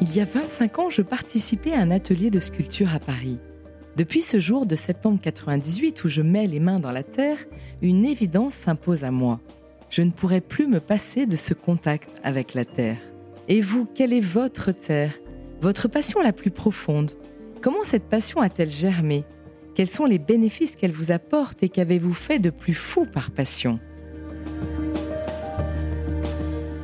[0.00, 3.38] Il y a 25 ans, je participais à un atelier de sculpture à Paris.
[3.96, 7.38] Depuis ce jour de septembre 98 où je mets les mains dans la terre,
[7.82, 9.40] une évidence s'impose à moi.
[9.90, 12.98] Je ne pourrai plus me passer de ce contact avec la terre.
[13.48, 15.14] Et vous, quelle est votre terre?
[15.60, 17.12] Votre passion la plus profonde?
[17.62, 19.24] Comment cette passion a-t-elle germé?
[19.74, 23.80] Quels sont les bénéfices qu'elle vous apporte et qu'avez-vous fait de plus fou par passion?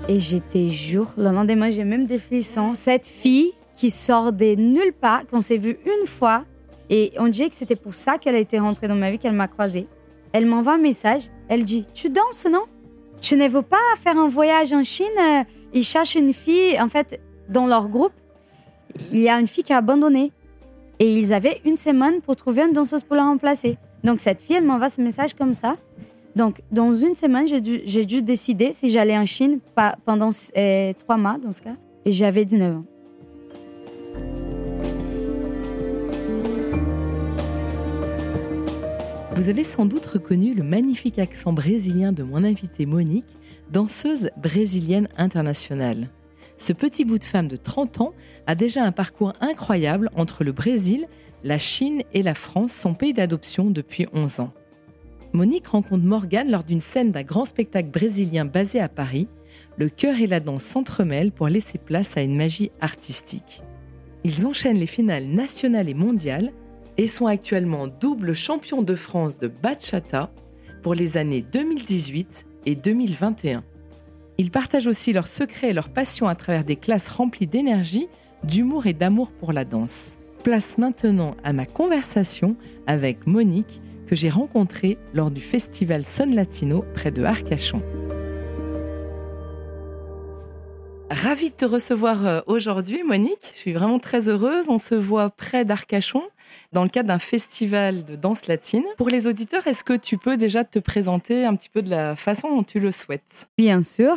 [0.08, 2.74] Et j'étais jour, le lendemain, j'ai même des frissons.
[2.74, 6.44] Cette fille qui sort de nulle part, qu'on s'est vu une fois,
[6.90, 9.34] et on dirait que c'était pour ça qu'elle a été rentrée dans ma vie, qu'elle
[9.34, 9.86] m'a croisée.
[10.32, 11.30] Elle m'envoie un message.
[11.48, 12.64] Elle dit Tu danses, non?
[13.20, 16.80] Tu ne veux pas faire un voyage en Chine euh, Ils cherchent une fille.
[16.80, 18.12] En fait, dans leur groupe,
[19.12, 20.32] il y a une fille qui a abandonné.
[20.98, 23.78] Et ils avaient une semaine pour trouver une danseuse pour la remplacer.
[24.04, 25.76] Donc, cette fille, elle m'envoie ce message comme ça.
[26.34, 27.60] Donc, dans une semaine, j'ai
[28.06, 29.58] dû, décider si j'allais en Chine
[30.04, 31.76] pendant euh, trois mois, dans ce cas.
[32.04, 32.84] Et j'avais 19 ans.
[39.34, 43.36] Vous avez sans doute reconnu le magnifique accent brésilien de mon invitée Monique,
[43.70, 46.08] danseuse brésilienne internationale.
[46.58, 48.12] Ce petit bout de femme de 30 ans
[48.46, 51.08] a déjà un parcours incroyable entre le Brésil,
[51.44, 54.52] la Chine et la France, son pays d'adoption depuis 11 ans.
[55.32, 59.28] Monique rencontre Morgane lors d'une scène d'un grand spectacle brésilien basé à Paris.
[59.78, 63.62] Le cœur et la danse s'entremêlent pour laisser place à une magie artistique.
[64.24, 66.52] Ils enchaînent les finales nationales et mondiales
[66.98, 70.30] et sont actuellement double champion de France de bachata
[70.82, 73.64] pour les années 2018 et 2021.
[74.36, 78.08] Ils partagent aussi leurs secrets et leur passion à travers des classes remplies d'énergie,
[78.44, 80.18] d'humour et d'amour pour la danse.
[80.42, 83.80] Place maintenant à ma conversation avec Monique
[84.12, 87.80] que j'ai rencontrée lors du festival Son Latino près de Arcachon.
[91.08, 93.38] Ravie de te recevoir euh, aujourd'hui, Monique.
[93.54, 94.68] Je suis vraiment très heureuse.
[94.68, 96.24] On se voit près d'Arcachon
[96.72, 98.84] dans le cadre d'un festival de danse latine.
[98.98, 102.14] Pour les auditeurs, est-ce que tu peux déjà te présenter un petit peu de la
[102.14, 103.48] façon dont tu le souhaites?
[103.56, 104.16] Bien sûr.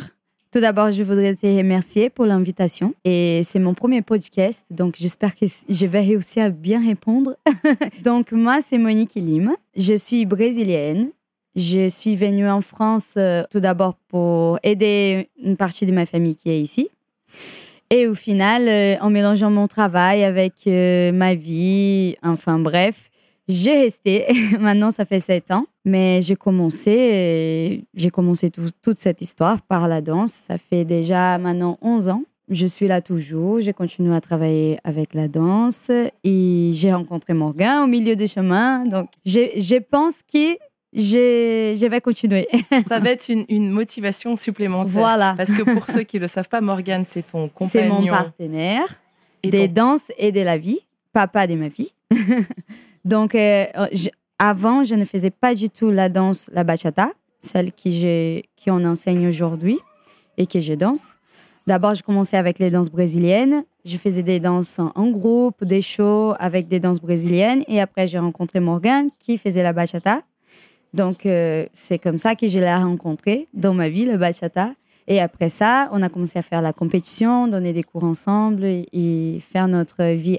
[0.52, 2.94] Tout d'abord, je voudrais te remercier pour l'invitation.
[3.04, 7.36] Et c'est mon premier podcast, donc j'espère que je vais réussir à bien répondre.
[8.04, 9.52] donc moi, c'est Monique Lim.
[9.76, 11.10] Je suis brésilienne.
[11.56, 16.36] Je suis venue en France euh, tout d'abord pour aider une partie de ma famille
[16.36, 16.90] qui est ici.
[17.88, 23.10] Et au final, euh, en mélangeant mon travail avec euh, ma vie, enfin bref,
[23.48, 24.26] j'ai resté.
[24.60, 25.66] Maintenant, ça fait sept ans.
[25.84, 30.32] Mais j'ai commencé, j'ai commencé toute cette histoire par la danse.
[30.32, 32.22] Ça fait déjà maintenant 11 ans.
[32.48, 33.60] Je suis là toujours.
[33.60, 35.92] J'ai continué à travailler avec la danse
[36.24, 38.82] et j'ai rencontré Morgan au milieu du chemin.
[38.84, 40.58] Donc, je pense que
[40.92, 42.48] je vais continuer.
[42.88, 44.92] Ça va être une, motivation supplémentaire.
[44.92, 45.34] Voilà.
[45.36, 47.70] Parce que pour ceux qui ne le savent pas, Morgane, c'est ton compagnon.
[47.70, 48.94] C'est mon partenaire
[49.44, 50.80] des danses et de la vie,
[51.12, 51.92] papa de ma vie.
[53.06, 53.66] Donc, euh,
[54.40, 59.28] avant, je ne faisais pas du tout la danse, la bachata, celle qui, on enseigne
[59.28, 59.78] aujourd'hui
[60.36, 61.16] et que je danse.
[61.68, 63.64] D'abord, je commençais avec les danses brésiliennes.
[63.84, 67.62] Je faisais des danses en groupe, des shows avec des danses brésiliennes.
[67.68, 70.22] Et après, j'ai rencontré Morgan qui faisait la bachata.
[70.92, 74.72] Donc, euh, c'est comme ça que je l'ai rencontré dans ma vie, le bachata.
[75.08, 79.40] Et après ça, on a commencé à faire la compétition, donner des cours ensemble et,
[79.40, 80.38] faire notre vie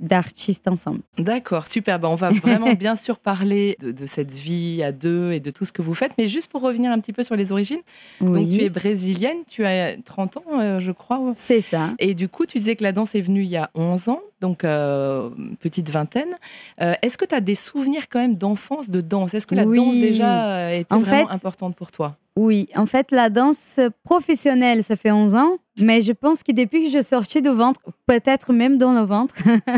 [0.00, 1.00] d'artiste ensemble.
[1.18, 1.98] D'accord, super.
[1.98, 5.64] Ben, on va vraiment bien sûr parler de, cette vie à deux et de tout
[5.64, 6.12] ce que vous faites.
[6.18, 7.80] Mais juste pour revenir un petit peu sur les origines,
[8.20, 11.20] donc tu es brésilienne, tu as 30 ans, euh, je crois.
[11.36, 11.90] C'est ça.
[11.98, 14.20] Et du coup, tu disais que la danse est venue il y a 11 ans
[14.40, 16.36] donc euh, petite vingtaine.
[16.80, 19.34] Euh, est-ce que tu as des souvenirs quand même d'enfance de danse?
[19.34, 22.16] Est-ce que la danse déjà euh, était vraiment importante pour toi?
[22.42, 26.84] Oui, en fait, la danse professionnelle, ça fait 11 ans, mais je pense que depuis
[26.84, 29.34] que je suis sortie du ventre, peut-être même dans le ventre,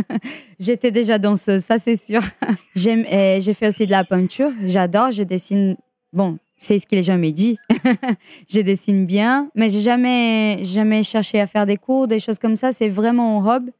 [0.60, 2.20] j'étais déjà danseuse, ça c'est sûr.
[2.76, 5.76] J'ai fait aussi de la peinture, j'adore, je dessine.
[6.12, 7.56] Bon, c'est ce les gens me disent.
[8.48, 12.54] je dessine bien, mais j'ai jamais, jamais cherché à faire des cours, des choses comme
[12.54, 12.70] ça.
[12.70, 13.70] C'est vraiment un robe.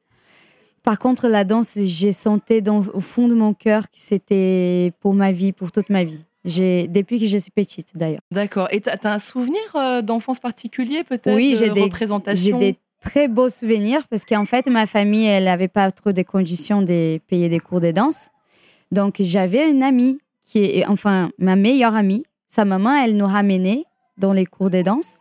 [0.83, 5.31] Par contre, la danse, j'ai senti au fond de mon cœur que c'était pour ma
[5.31, 6.25] vie, pour toute ma vie.
[6.45, 8.21] Depuis que je suis petite, d'ailleurs.
[8.31, 8.69] D'accord.
[8.71, 12.79] Et tu as, un souvenir euh, d'enfance particulier, peut-être Oui, j'ai des représentations J'ai des
[13.01, 17.19] très beaux souvenirs parce qu'en fait, ma famille, elle n'avait pas trop de conditions de
[17.29, 18.29] payer des cours de danse.
[18.91, 22.25] Donc, j'avais une amie qui est, enfin, ma meilleure amie.
[22.47, 23.85] Sa maman, elle nous ramenait
[24.19, 25.21] dans les cours de danse.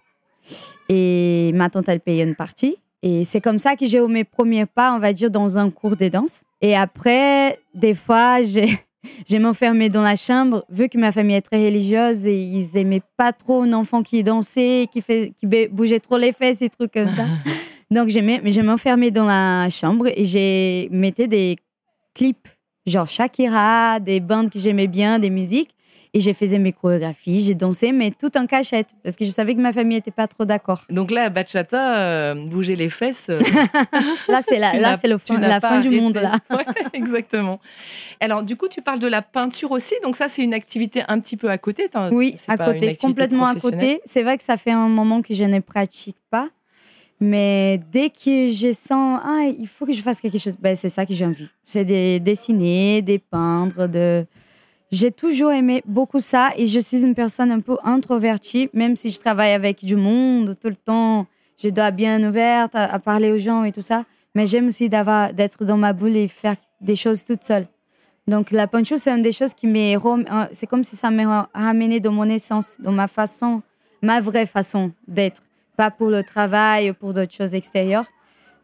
[0.90, 2.78] Et ma tante, elle payait une partie.
[3.04, 5.70] Et c'est comme ça que j'ai eu mes premiers pas, on va dire, dans un
[5.70, 6.44] cours de danse.
[6.62, 8.80] Et après, des fois, j'ai
[9.40, 13.34] m'enfermé dans la chambre, vu que ma famille est très religieuse et ils aimaient pas
[13.34, 17.10] trop un enfant qui dansait, qui, fait, qui bougeait trop les fesses et trucs comme
[17.10, 17.26] ça.
[17.92, 21.58] Donc, j'ai m'enfermé dans la chambre et j'ai mettais des
[22.14, 22.48] clips,
[22.86, 25.72] genre Shakira, des bandes que j'aimais bien, des musiques.
[26.14, 29.56] Et j'ai fait mes chorégraphies, j'ai dansé, mais tout en cachette, parce que je savais
[29.56, 30.84] que ma famille n'était pas trop d'accord.
[30.90, 33.30] Donc là, bachata, euh, bouger les fesses.
[33.30, 33.40] Euh,
[34.28, 36.16] là, c'est la, là, c'est la fin du monde.
[36.16, 36.36] Là.
[36.94, 37.62] exactement.
[38.20, 39.96] Alors, du coup, tu parles de la peinture aussi.
[40.04, 41.90] Donc ça, c'est une activité un petit peu à côté.
[42.12, 44.02] Oui, à côté, complètement à côté.
[44.04, 46.50] C'est vrai que ça fait un moment que je ne pratique pas.
[47.22, 50.90] Mais dès que je sens, ah, il faut que je fasse quelque chose, ben, c'est
[50.90, 51.48] ça que j'ai envie.
[51.64, 54.26] C'est de dessiner, de peindre, de
[54.92, 59.12] j'ai toujours aimé beaucoup ça et je suis une personne un peu introvertie, même si
[59.12, 61.28] je travaille avec du monde tout le temps.
[61.64, 64.04] Je dois bien ouverte à, parler aux gens et tout ça.
[64.36, 67.68] Mais j'aime aussi d'être dans ma boule et faire des choses toute seule.
[68.28, 69.96] Donc la peinture, c'est une des choses qui m'est...
[70.52, 73.62] C'est comme si ça m'est ramené dans mon essence, dans ma façon,
[74.02, 75.42] ma vraie façon d'être.
[75.78, 78.08] Pas pour le travail ou pour d'autres choses extérieures.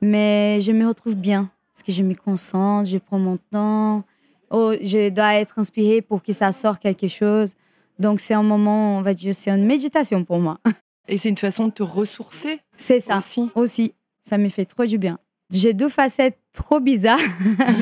[0.02, 4.04] Mais je me retrouve bien parce que je me concentre, je prends mon temps
[4.50, 7.54] oh, je dois être inspirée pour que ça sorte quelque chose.
[8.00, 10.60] Donc, c'est un moment, on va dire, c'est une méditation pour moi.
[11.08, 13.18] Et c'est une façon de te ressourcer C'est ça.
[13.18, 13.50] Aussi.
[13.56, 13.94] aussi.
[14.24, 15.18] Ça me fait trop du bien.
[15.50, 17.20] J'ai deux facettes trop bizarres.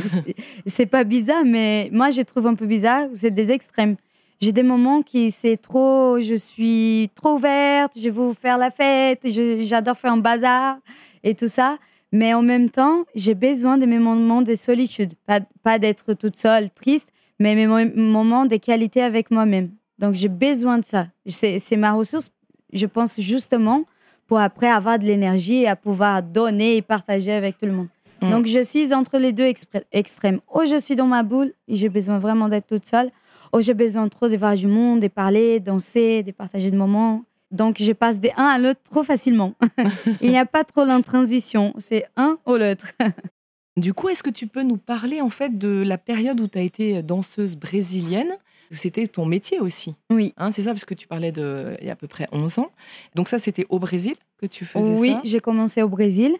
[0.67, 3.07] c'est pas bizarre, mais moi, je trouve un peu bizarre.
[3.13, 3.95] C'est des extrêmes.
[4.41, 9.21] J'ai des moments qui c'est trop, je suis trop ouverte, je veux faire la fête,
[9.23, 10.77] j'adore faire un bazar
[11.23, 11.77] et tout ça.
[12.15, 15.15] Mais en même temps, j'ai besoin de mes moments de solitude.
[15.63, 17.09] Pas, d'être toute seule, triste,
[17.41, 19.71] mais mes moments de qualité avec moi-même.
[19.99, 21.07] Donc, j'ai besoin de ça.
[21.25, 22.31] C'est ma ressource,
[22.71, 23.83] je pense, justement,
[24.27, 27.89] pour après avoir de l'énergie et à pouvoir donner et partager avec tout le monde.
[28.21, 28.29] Mm.
[28.31, 29.51] Donc, je suis entre les deux
[29.91, 30.39] extrêmes.
[30.53, 33.09] Ou je suis dans ma boule et j'ai besoin vraiment d'être toute seule,
[33.51, 37.25] ou j'ai besoin trop de voir du monde, de parler, danser, de partager des moments.
[37.51, 39.53] Donc, je passe des un à l'autre trop facilement.
[40.21, 41.73] Il n'y a pas trop de transition.
[41.77, 42.87] C'est un ou l'autre.
[43.77, 46.57] du coup, est-ce que tu peux nous parler en fait de la période où tu
[46.57, 48.35] as été danseuse brésilienne?
[48.71, 49.95] C'était ton métier aussi.
[50.09, 50.33] Oui.
[50.37, 52.59] Hein, c'est ça, parce que tu parlais de il y a à peu près 11
[52.59, 52.71] ans.
[53.13, 55.21] Donc ça, c'était au Brésil que tu faisais oui, ça?
[55.23, 56.35] Oui, j'ai commencé au Brésil.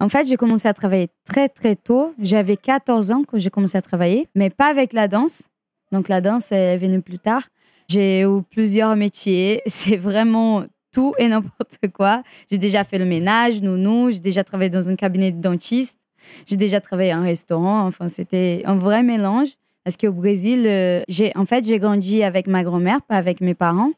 [0.00, 2.14] En fait, j'ai commencé à travailler très, très tôt.
[2.18, 5.44] J'avais 14 ans quand j'ai commencé à travailler, mais pas avec la danse.
[5.92, 7.42] Donc la danse est venue plus tard.
[7.88, 9.62] J'ai eu plusieurs métiers.
[9.66, 12.22] C'est vraiment tout et n'importe quoi.
[12.50, 14.10] J'ai déjà fait le ménage, nounou.
[14.10, 15.98] J'ai déjà travaillé dans un cabinet de dentiste.
[16.46, 17.86] J'ai déjà travaillé en restaurant.
[17.86, 19.48] Enfin, c'était un vrai mélange.
[19.84, 21.02] Parce qu'au Brésil, euh,
[21.34, 23.92] en fait, j'ai grandi avec ma grand-mère, pas avec mes parents.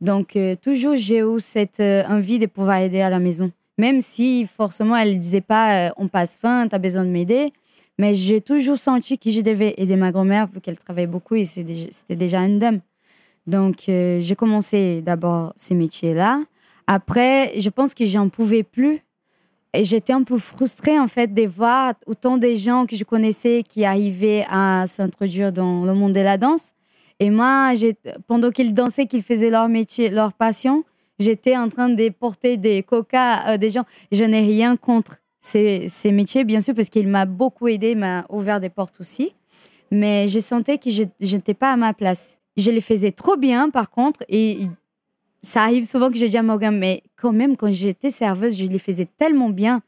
[0.00, 3.52] Donc, euh, toujours, j'ai eu cette euh, envie de pouvoir aider à la maison.
[3.78, 7.52] Même si, forcément, elle ne disait pas on passe faim, tu as besoin de m'aider.
[8.00, 11.44] Mais j'ai toujours senti que je devais aider ma grand-mère, vu qu'elle travaillait beaucoup et
[11.44, 12.80] c'était déjà une dame.
[13.48, 16.42] Donc, euh, j'ai commencé d'abord ces métiers-là.
[16.86, 19.00] Après, je pense que j'en pouvais plus.
[19.72, 23.62] Et j'étais un peu frustrée, en fait, de voir autant de gens que je connaissais
[23.66, 26.72] qui arrivaient à s'introduire dans le monde de la danse.
[27.20, 27.72] Et moi,
[28.26, 30.84] pendant qu'ils dansaient, qu'ils faisaient leur métier, leur passion,
[31.18, 33.84] j'étais en train de porter des coca à des gens.
[34.12, 38.26] Je n'ai rien contre ces, ces, métiers, bien sûr, parce qu'il m'a beaucoup aidé, m'a
[38.28, 39.34] ouvert des portes aussi.
[39.90, 41.04] Mais j'ai senti que je
[41.36, 42.37] n'étais pas à ma place.
[42.58, 44.66] Je les faisais trop bien, par contre, et
[45.42, 48.64] ça arrive souvent que j'ai dit à Morgan, mais quand même, quand j'étais serveuse, je
[48.66, 49.80] les faisais tellement bien.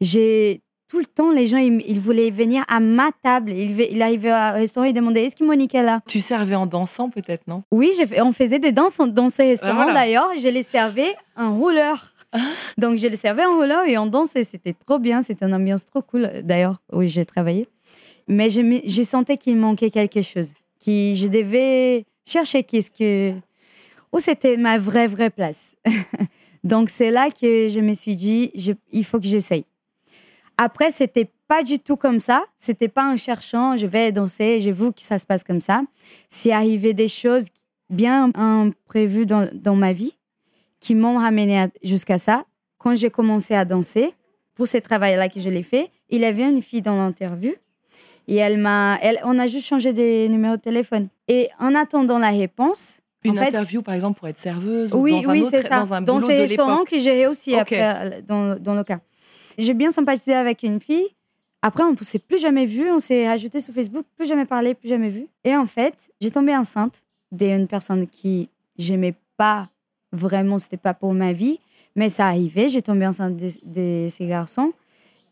[0.00, 3.52] J'ai tout le temps, les gens, ils, voulaient venir à ma table.
[3.52, 6.00] Ils, il arrivaient au restaurant, ils demandaient Est-ce que Monique est là?
[6.06, 7.62] Tu servais en dansant, peut-être, non?
[7.70, 10.30] Oui, on faisait des danses dans ces restaurants d'ailleurs.
[10.36, 12.12] Je les servais en rouleur.
[12.78, 14.42] Donc, je les servais en rouleur et on dansait.
[14.42, 15.22] C'était trop bien.
[15.22, 17.68] C'était une ambiance trop cool, d'ailleurs, où j'ai travaillé.
[18.26, 20.52] Mais j'ai senti qu'il manquait quelque chose.
[20.80, 23.34] Qui, je devais chercher qu'est-ce que
[24.12, 25.76] où c'était ma vraie vraie place.
[26.64, 28.50] Donc c'est là que je me suis dit
[28.90, 29.64] il faut que j'essaye.
[30.56, 34.70] Après c'était pas du tout comme ça, c'était pas en cherchant je vais danser, je
[34.70, 35.82] veux que ça se passe comme ça.
[36.28, 37.46] C'est arrivé des choses
[37.88, 40.16] bien imprévues dans, dans ma vie
[40.80, 42.44] qui m'ont ramené jusqu'à ça.
[42.78, 44.14] Quand j'ai commencé à danser,
[44.54, 47.52] pour ce travail-là que je l'ai fait, il y avait une fille dans l'interview
[48.30, 51.08] et elle m'a, elle, on a juste changé des numéros de téléphone.
[51.26, 55.32] Et en attendant la réponse, une interview, par exemple, pour être serveuse oui, ou dans
[55.32, 55.80] oui, un autre, ça.
[55.80, 59.00] dans un dans ces restaurants que j'ai aussi après, dans, dans, le cas.
[59.58, 61.08] J'ai bien sympathisé avec une fille.
[61.60, 64.74] Après, on ne s'est plus jamais vu, on s'est ajouté sur Facebook, plus jamais parlé,
[64.74, 65.26] plus jamais vu.
[65.42, 69.68] Et en fait, j'ai tombé enceinte d'une personne qui j'aimais pas
[70.12, 71.58] vraiment, c'était pas pour ma vie,
[71.96, 72.68] mais ça arrivait.
[72.68, 74.72] J'ai tombé enceinte de, de ces garçons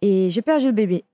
[0.02, 1.04] et j'ai perdu le bébé.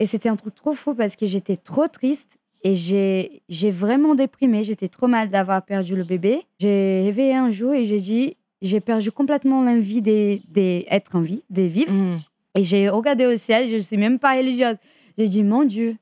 [0.00, 4.64] Et c'était un truc trop fou parce que j'étais trop triste Et j'ai vraiment déprimé.
[4.64, 6.42] J'étais trop mal d'avoir perdu le bébé.
[6.58, 11.62] J'ai réveillé un jour et j'ai dit j'ai perdu complètement l'envie d'être en vie, de
[11.62, 11.92] vivre.
[11.92, 12.18] Mm.
[12.56, 14.76] Et j'ai regardé au ciel, je ne suis même pas religieuse.
[15.16, 15.96] J'ai dit, mon Dieu,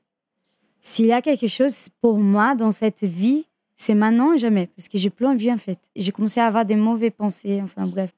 [0.81, 4.67] s'il y a quelque chose pour moi dans cette vie, c'est maintenant ou jamais.
[4.75, 5.79] Parce que j'ai plus envie, en fait.
[5.95, 8.11] J'ai commencé à avoir des mauvaises pensées, enfin bref.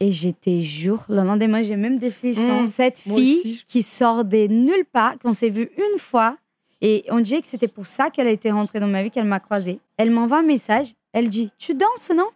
[0.00, 2.62] Et j'étais jure, le lendemain, j'ai même des frissons.
[2.62, 3.64] Mm, cette fille aussi.
[3.66, 6.36] qui sort de nulle part, qu'on s'est vu une fois,
[6.80, 9.26] et on dirait que c'était pour ça qu'elle a été rentrée dans ma vie, qu'elle
[9.26, 9.80] m'a croisée.
[9.98, 12.28] Elle m'envoie un message, elle dit, tu danses, non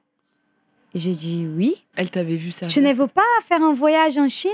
[0.95, 1.77] Et J'ai dit, oui.
[1.97, 2.67] Elle t'avait vu ça.
[2.67, 4.51] Tu ne veux pas faire un voyage en Chine?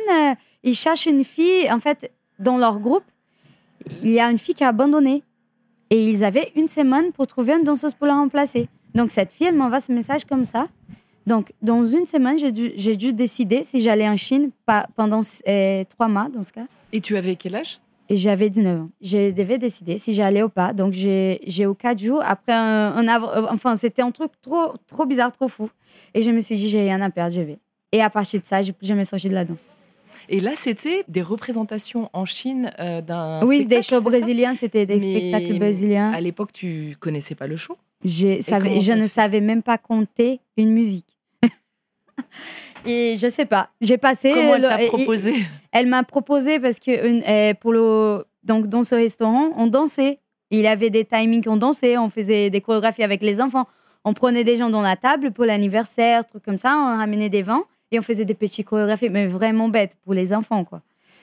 [0.63, 1.71] Ils cherchent une fille.
[1.73, 3.05] En fait, dans leur groupe,
[4.03, 5.25] il y a une fille qui a abandonné.
[5.91, 8.69] Et ils avaient une semaine pour trouver une danseuse pour la remplacer.
[8.95, 10.69] Donc, cette fille, elle m'envoie ce message comme ça.
[11.31, 15.85] Donc, dans une semaine, j'ai dû, dû décider si j'allais en Chine pas, pendant euh,
[15.89, 16.67] trois mois, dans ce cas.
[16.93, 17.79] Et tu avais quel âge?
[18.09, 18.91] Et j'avais 19 ans.
[19.01, 20.73] Je devais décider si j'allais ou pas.
[20.73, 22.21] Donc, j'ai eu quatre jours.
[22.25, 25.71] Après, un, un euh, enfin, c'était un truc trop, trop bizarre, trop fou.
[26.15, 27.59] Et je me suis dit, j'ai rien à perdre, je vais.
[27.93, 29.69] Et à partir de ça, j'ai plus jamais sorti de la danse.
[30.29, 33.47] Et là, c'était des représentations en Chine euh, d'un.
[33.47, 36.11] oui, des shows brésiliens, c'était des Mais spectacles brésiliens.
[36.13, 37.77] À l'époque, tu connaissais pas le show?
[38.05, 41.20] J'ai- savais- je ne savais même pas compter une musique.
[42.87, 44.33] Et je sais pas, j'ai passé.
[44.35, 45.35] Comment elle le- t'a et- proposé
[45.73, 50.19] Elle m'a proposé parce que une- euh, pour le donc dans ce restaurant, on dansait.
[50.51, 53.67] Il y avait des timings qu'on dansait, on faisait des chorégraphies avec les enfants.
[54.05, 57.43] On prenait des gens dans la table pour l'anniversaire, trucs comme ça, on ramenait des
[57.43, 60.81] vins et on faisait des petits chorégraphies, mais vraiment bêtes pour les enfants quoi.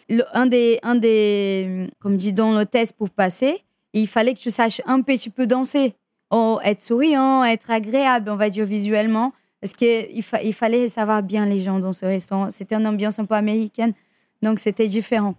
[0.09, 3.63] Le- un des un des comme dit dans le test pour passer,
[3.93, 5.95] il fallait que tu saches un petit peu danser,
[6.29, 11.23] Oh, être souriant, être agréable, on va dire visuellement, parce qu'il fa- il fallait savoir
[11.23, 12.49] bien les gens dans ce restaurant.
[12.51, 13.93] C'était une ambiance un peu américaine.
[14.41, 15.35] Donc, c'était différent.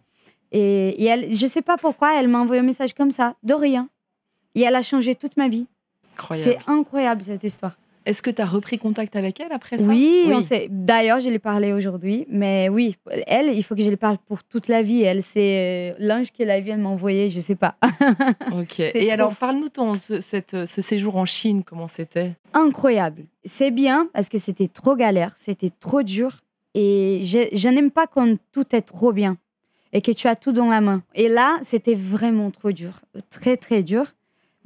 [0.51, 3.35] Et, et elle, je ne sais pas pourquoi, elle m'a envoyé un message comme ça,
[3.43, 3.89] de rien.
[4.55, 5.67] Et elle a changé toute ma vie.
[6.43, 7.77] C'est incroyable, cette histoire.
[8.09, 9.85] Est-ce que tu as repris contact avec elle après ça?
[9.87, 10.25] Oui,
[10.71, 12.25] d'ailleurs, je l'ai parlé aujourd'hui.
[12.31, 12.97] Mais oui,
[13.27, 15.03] elle, il faut que je lui parle pour toute la vie.
[15.03, 17.77] Elle, c'est euh, l'ange que la vie, elle m'a envoyé, je ne sais pas.
[18.59, 18.81] Ok.
[18.81, 22.33] Et trop alors, parle-nous de ton- ce, cette- ce séjour en Chine, comment c'était?
[22.55, 23.25] Incroyable.
[23.45, 26.41] C'est bien parce que c'était trop galère, c'était trop dur.
[26.75, 29.37] Et je, je n'aime pas quand tout est trop bien
[29.93, 31.03] et que tu as tout dans la main.
[31.15, 33.00] Et là, c'était vraiment trop dur,
[33.31, 34.05] très très dur.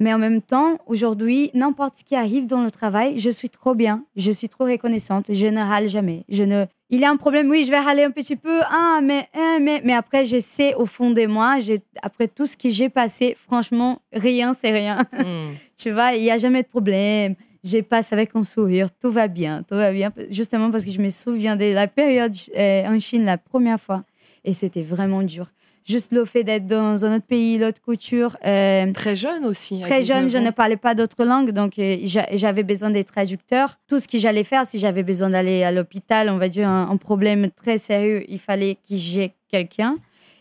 [0.03, 3.73] Mais en même temps, aujourd'hui, n'importe ce qui arrive dans le travail, je suis trop
[3.73, 6.25] bien, je suis trop reconnaissante, je ne râle jamais.
[6.27, 6.65] Je ne...
[6.89, 9.59] Il y a un problème, oui, je vais râler un petit peu, ah, mais, hein,
[9.61, 11.55] mais, mais après, je sais au fond de moi,
[12.01, 15.07] après tout ce que j'ai passé, franchement, rien, c'est rien.
[15.13, 15.53] Hmm.
[15.77, 17.35] Tu vois, il n'y a jamais de problème.
[17.63, 20.11] Je passe avec un sourire, tout va bien, tout va bien.
[20.29, 24.03] Justement parce que je me souviens de la période euh, en Chine la première fois.
[24.43, 25.47] Et c'était vraiment dur.
[25.85, 28.37] Juste le fait d'être dans un autre pays, l'autre culture.
[28.45, 29.81] euh, Très jeune aussi.
[29.81, 33.03] très jeune, 19 je ne parlais pas d'autres langues, donc euh, j'a- j'avais besoin des
[33.03, 33.77] traducteurs.
[33.89, 36.89] Tout ce que j'allais faire, si j'avais besoin d'aller à l'hôpital, on va dire un,
[36.89, 39.97] un problème très sérieux, il fallait que j'ai quelqu'un.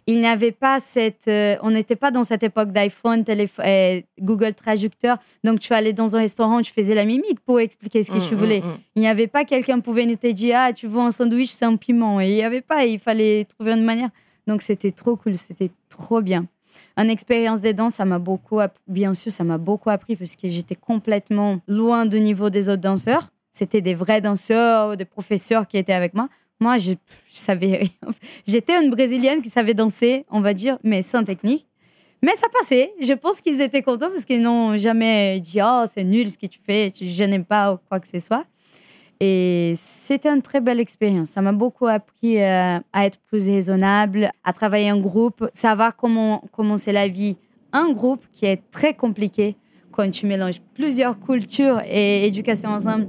[0.08, 3.22] Il n'y avait pas cette, euh, on n'était pas dans cette époque d'iPhone,
[4.20, 5.18] Google Traducteur.
[5.44, 8.28] Donc tu allais dans un restaurant, tu faisais la mimique pour expliquer ce que Hmm,
[8.28, 8.60] tu voulais.
[8.60, 8.78] hmm, hmm.
[8.96, 11.50] Il n'y avait pas quelqu'un qui pouvait nous te dire ah tu veux un sandwich
[11.50, 14.10] c'est un piment et il n'y avait pas il fallait trouver une manière
[14.46, 16.46] donc c'était trop cool c'était trop bien.
[16.96, 20.48] Une expérience des danses ça m'a beaucoup bien sûr ça m'a beaucoup appris parce que
[20.48, 23.28] j'étais complètement loin du niveau des autres danseurs.
[23.50, 26.28] C'était des vrais danseurs des professeurs qui étaient avec moi.
[26.60, 26.92] Moi je,
[27.30, 27.90] je savais
[28.46, 31.66] j'étais une brésilienne qui savait danser on va dire mais sans technique.
[32.24, 32.92] Mais ça passait.
[33.00, 36.46] Je pense qu'ils étaient contents parce qu'ils n'ont jamais dit Oh, c'est nul ce que
[36.46, 38.44] tu fais, je n'aime pas ou quoi que ce soit.
[39.24, 41.28] Et c'était une très belle expérience.
[41.28, 46.42] Ça m'a beaucoup appris euh, à être plus raisonnable, à travailler en groupe, savoir comment
[46.50, 47.36] commencer la vie.
[47.72, 49.54] Un groupe qui est très compliqué
[49.92, 53.06] quand tu mélanges plusieurs cultures et éducation ensemble.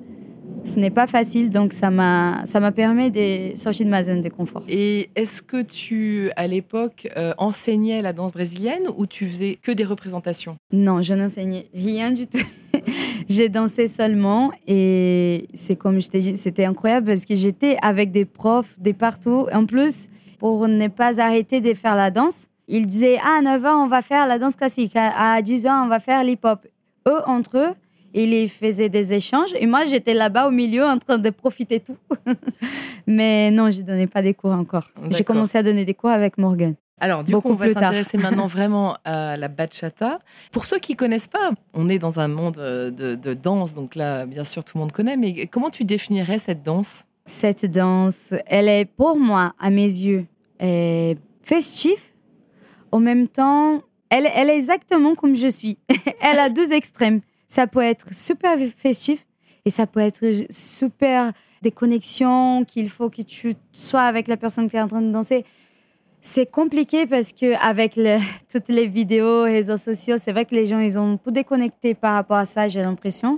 [0.66, 4.22] Ce n'est pas facile, donc ça m'a ça m'a permis de sortir de ma zone
[4.22, 4.64] de confort.
[4.70, 9.72] Et est-ce que tu, à l'époque, euh, enseignais la danse brésilienne ou tu faisais que
[9.72, 10.56] des représentations?
[10.72, 12.46] Non, je n'enseignais rien du tout.
[13.30, 18.12] j'ai dansé seulement et c'est comme je t'ai dit, c'était incroyable parce que j'étais avec
[18.12, 19.48] des profs de partout.
[19.54, 23.66] En plus, pour ne pas arrêter de faire la danse, ils disaient Ah, à 9
[23.66, 24.96] ans, on va faire la danse classique.
[24.96, 26.66] À à 10 ans, on va faire l'hip-hop.
[27.08, 27.74] Eux, entre eux,
[28.14, 31.98] ils faisaient des échanges et moi, j'étais là-bas au milieu en train de profiter tout.
[33.08, 34.90] Mais non, je donnais pas des cours encore.
[35.10, 36.76] J'ai commencé à donner des cours avec Morgan.
[37.00, 40.20] Alors, du Beaucoup coup, on va s'intéresser maintenant vraiment à la bachata.
[40.52, 43.96] Pour ceux qui connaissent pas, on est dans un monde euh, de, de danse, donc
[43.96, 47.06] là, bien sûr, tout le monde connaît, mais comment tu définirais cette danse?
[47.26, 50.26] Cette danse, elle est pour moi, à mes yeux,
[50.62, 52.00] euh, festive.
[52.92, 55.80] En même temps, Elle, elle est exactement comme je suis.
[56.22, 57.22] elle a deux extrêmes.
[57.54, 59.28] Ça peut être super festif
[59.64, 61.32] et ça peut être super
[61.62, 65.12] des connexions qu'il faut que tu sois avec la personne qui est en train de
[65.12, 65.46] danser.
[66.20, 67.94] C'est compliqué parce que avec
[68.52, 72.16] toutes les vidéos, réseaux sociaux, c'est vrai que les gens ils ont peu déconnecté par
[72.16, 73.38] rapport à ça, j'ai l'impression.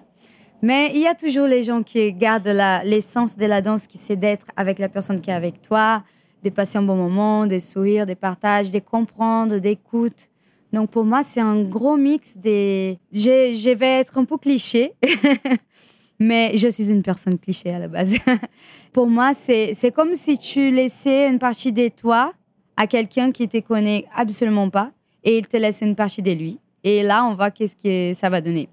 [0.62, 2.56] Mais il y a toujours les gens qui gardent
[2.86, 6.04] l'essence de la danse, qui c'est d'être avec la personne qui est avec toi,
[6.42, 10.30] de passer un bon moment, de sourire, de partager, de comprendre, d'écoute.
[10.76, 13.00] Donc pour moi, c'est un gros mix des.
[13.14, 14.92] Je, vais être un peu cliché,
[16.20, 18.18] mais je suis une personne cliché à la base.
[18.92, 22.34] pour moi, c'est comme si tu laissais une partie de toi
[22.76, 24.92] à quelqu'un qui te connaît absolument pas
[25.24, 26.60] et il te laisse une partie de lui.
[26.84, 28.68] Et là, on voit qu'est-ce que ça va donner.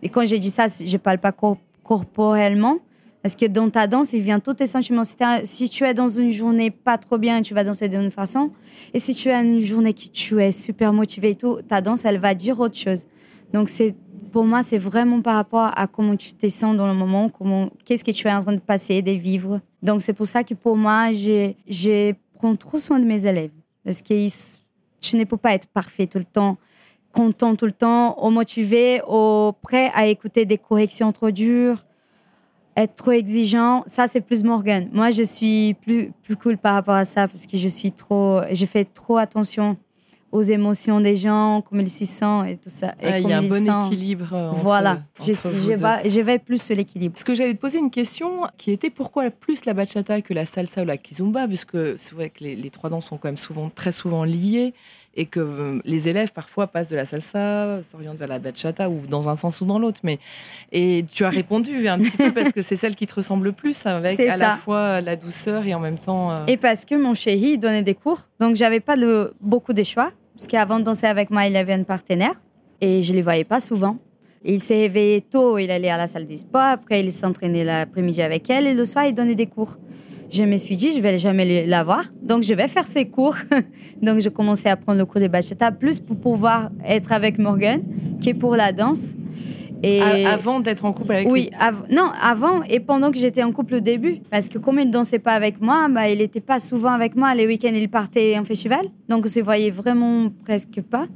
[0.00, 1.32] Et quand je dis ça, je parle pas
[1.82, 2.78] corporellement,
[3.28, 5.02] parce que dans ta danse, il vient tous tes sentiments.
[5.44, 8.52] Si, tu es dans une journée pas trop bien, tu vas danser d'une façon.
[8.94, 12.06] Et si tu as une journée qui tu es super motivé et tout, ta danse,
[12.06, 13.04] elle va dire autre chose.
[13.52, 13.94] Donc, c'est
[14.32, 17.68] pour moi, c'est vraiment par rapport à comment tu te sens dans le moment, comment,
[17.84, 19.60] qu'est-ce que tu es en train de passer, de vivre.
[19.82, 23.52] Donc, c'est pour ça que pour moi, je prends trop soin de mes élèves.
[23.84, 24.26] Parce que
[25.02, 26.56] tu ne peux pas être parfait tout le temps
[27.12, 31.84] content tout le temps, au motivé, au prêt à écouter des corrections trop dures,
[32.82, 33.82] être trop exigeant.
[33.86, 34.88] Ça, c'est plus Morgan.
[34.92, 38.40] Moi, je suis plus, plus cool par rapport à ça parce que je suis trop,
[38.52, 39.76] je fais trop attention
[40.30, 42.94] aux émotions des gens, comme ils s'y sentent et tout ça.
[43.02, 44.34] Ah, il y a un bon équilibre.
[44.34, 47.14] Euh, entre, voilà, je, je, vais, plus sur l'équilibre.
[47.14, 50.44] Parce que j'allais te poser une question qui était pourquoi plus la bachata que la
[50.44, 53.38] salsa ou la kizomba, puisque c'est vrai que les, les, trois danses sont quand même
[53.38, 54.74] souvent, très souvent liées
[55.18, 59.00] et que euh, les élèves parfois passent de la salsa, s'orientent vers la bachata ou
[59.08, 60.00] dans un sens ou dans l'autre.
[60.04, 60.20] Mais
[60.70, 63.52] et tu as répondu un petit peu parce que c'est celle qui te ressemble le
[63.52, 66.30] plus avec à la fois la douceur et en même temps.
[66.30, 68.94] Euh, et parce que mon chéri donnait des cours, donc j'avais pas
[69.40, 72.34] beaucoup de choix parce qu'avant de danser avec moi, il avait un partenaire
[72.80, 73.98] et je les voyais pas souvent.
[74.44, 78.22] Il s'est réveillé tôt, il allait à la salle de sport, après il s'entraînait l'après-midi
[78.22, 79.78] avec elle et le soir il donnait des cours
[80.30, 82.04] je me suis dit, je vais jamais l'avoir.
[82.22, 83.36] Donc, je vais faire ses cours.
[84.02, 87.82] donc, je commençais à prendre le cours de bachata, plus pour pouvoir être avec Morgan
[88.24, 89.14] que pour la danse.
[89.82, 91.50] Et avant d'être en couple avec lui Oui,
[91.90, 94.18] non, avant et pendant que j'étais en couple au début.
[94.30, 97.14] Parce que comme il ne dansait pas avec moi, bah, il n'était pas souvent avec
[97.14, 97.34] moi.
[97.34, 98.86] Les week-ends, il partait en festival.
[99.08, 101.06] Donc, on se voyait vraiment presque pas.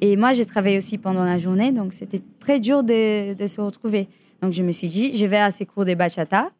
[0.00, 1.70] Et moi, j'ai travaillé aussi pendant la journée.
[1.70, 4.08] Donc, c'était très dur de, de, se retrouver.
[4.42, 6.50] Donc, je me suis dit, je vais à ses cours de bachata.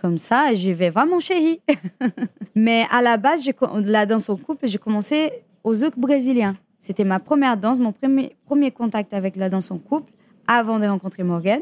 [0.00, 1.60] Comme ça, je vais voir mon chéri.
[2.54, 3.48] Mais à la base,
[3.84, 5.30] la danse au couple, j'ai commencé
[5.62, 6.54] au zouk brésilien.
[6.80, 10.12] C'était ma première danse, mon premier, premier contact avec la danse en couple
[10.48, 11.60] avant de rencontrer Morgan.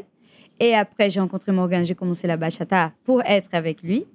[0.59, 4.05] Et après, j'ai rencontré Morgan, j'ai commencé la bachata pour être avec lui.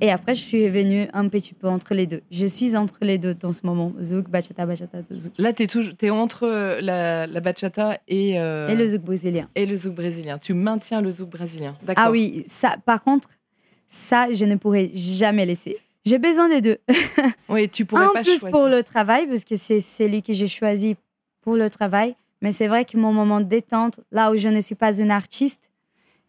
[0.00, 2.22] Et après, je suis venue un petit peu entre les deux.
[2.30, 3.92] Je suis entre les deux dans ce moment.
[4.00, 5.32] Zouk, bachata, bachata, zouk.
[5.38, 8.38] Là, tu es, es, entre euh, la, la bachata et...
[8.40, 9.48] Euh, et le zouk brésilien.
[9.54, 10.38] Et le zouk brésilien.
[10.38, 11.76] Tu maintiens le zouk brésilien.
[11.82, 12.04] D'accord.
[12.06, 13.28] Ah oui, ça, par contre,
[13.88, 15.78] ça, je ne pourrais jamais laisser.
[16.04, 16.78] J'ai besoin des deux.
[17.48, 20.46] Oui, tu pourrais en pas plus pour le travail, parce que c'est celui que j'ai
[20.46, 20.96] choisi
[21.40, 22.14] pour le travail.
[22.42, 25.10] Mais c'est vrai que mon moment de détente, là où je ne suis pas une
[25.10, 25.70] artiste,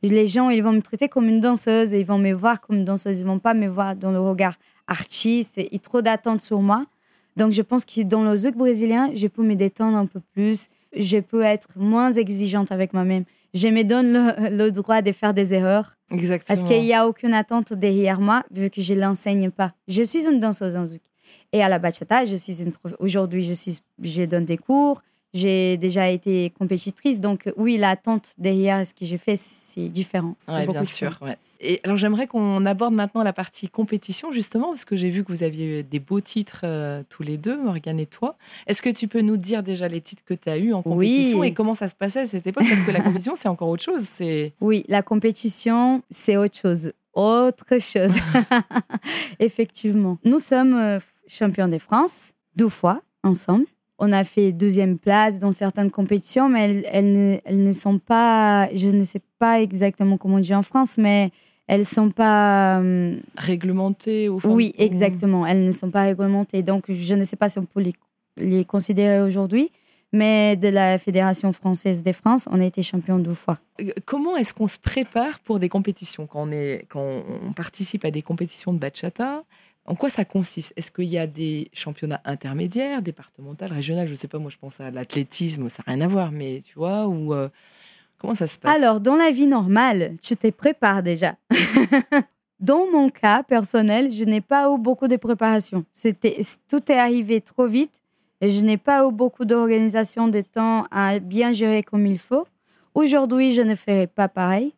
[0.01, 2.77] les gens, ils vont me traiter comme une danseuse et ils vont me voir comme
[2.77, 3.19] une danseuse.
[3.19, 4.55] Ils vont pas me voir dans le regard
[4.87, 6.85] artiste et, trop d'attentes sur moi.
[7.35, 10.67] Donc, je pense que dans le zouk brésilien, je peux me détendre un peu plus.
[10.95, 13.25] Je peux être moins exigeante avec moi-même.
[13.53, 16.55] Je me donne le, le droit de faire des erreurs Exactement.
[16.55, 19.73] Parce qu'il n'y a aucune attente derrière moi, vu que je ne l'enseigne pas.
[19.87, 21.01] Je suis une danseuse en zouk.
[21.51, 23.79] Et à la bachata, je suis une aujourd'hui, je, suis...
[24.01, 25.01] je donne des cours.
[25.33, 27.19] J'ai déjà été compétitrice.
[27.19, 30.35] Donc, oui, l'attente derrière ce que j'ai fait, c'est différent.
[30.47, 31.19] Oui, bien sûr.
[31.21, 31.37] Ouais.
[31.61, 35.31] Et alors j'aimerais qu'on aborde maintenant la partie compétition justement parce que j'ai vu que
[35.31, 38.37] vous aviez eu des beaux titres euh, tous les deux, Morgane et toi.
[38.67, 41.43] Est-ce que tu peux nous dire déjà les titres que tu as eus en compétition
[41.43, 42.63] et comment ça se passait à cette époque?
[42.67, 44.03] Parce que la compétition c'est encore autre chose.
[44.03, 48.13] C'est oui, la compétition c'est autre chose, autre chose.
[49.39, 53.65] Effectivement, nous sommes euh, champions de France deux fois ensemble.
[54.01, 58.87] On a fait deuxième place dans certaines compétitions, mais elles, elles, ne, sont pas, je
[58.87, 61.31] ne sais pas exactement comment on dit en France, mais
[61.69, 64.55] elles sont pas euh, réglementées au fond.
[64.55, 65.45] Oui, exactement.
[65.45, 66.63] Elles ne sont pas réglementées.
[66.63, 67.93] Donc, je ne sais pas si on peut les,
[68.37, 69.69] les considérer aujourd'hui.
[70.11, 73.59] Mais de la Fédération française des France, on a été champion deux fois.
[73.79, 78.03] Euh, comment est-ce qu'on se prépare pour des compétitions quand on, est, quand on participe
[78.03, 79.43] à des compétitions de bachata?
[79.85, 80.73] En quoi ça consiste?
[80.75, 84.57] Est-ce qu'il y a des championnats intermédiaires, départementaux, régionaux Je ne sais pas, moi je
[84.57, 87.47] pense à l'athlétisme, ça n'a rien à voir, mais tu vois, ou euh,
[88.19, 88.77] Comment ça se passe?
[88.77, 91.35] Alors, dans la vie normale, tu te prépares déjà.
[92.59, 95.85] dans mon cas personnel, je n'ai pas eu beaucoup de préparation.
[96.67, 97.93] Tout est arrivé trop vite.
[98.41, 102.47] Et je n'ai pas eu beaucoup d'organisation de temps à bien gérer comme il faut.
[102.93, 104.73] Aujourd'hui, je ne ferai pas pareil.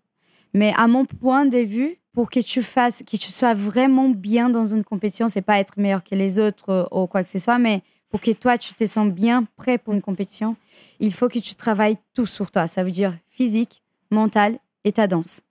[0.53, 4.49] Mais à mon point de vue, pour que tu fasses, que tu sois vraiment bien
[4.49, 7.57] dans une compétition, c'est pas être meilleur que les autres ou quoi que ce soit,
[7.57, 10.57] mais pour que toi, tu te sens bien prêt pour une compétition,
[10.99, 12.67] il faut que tu travailles tout sur toi.
[12.67, 15.41] Ça veut dire physique, mental et ta danse.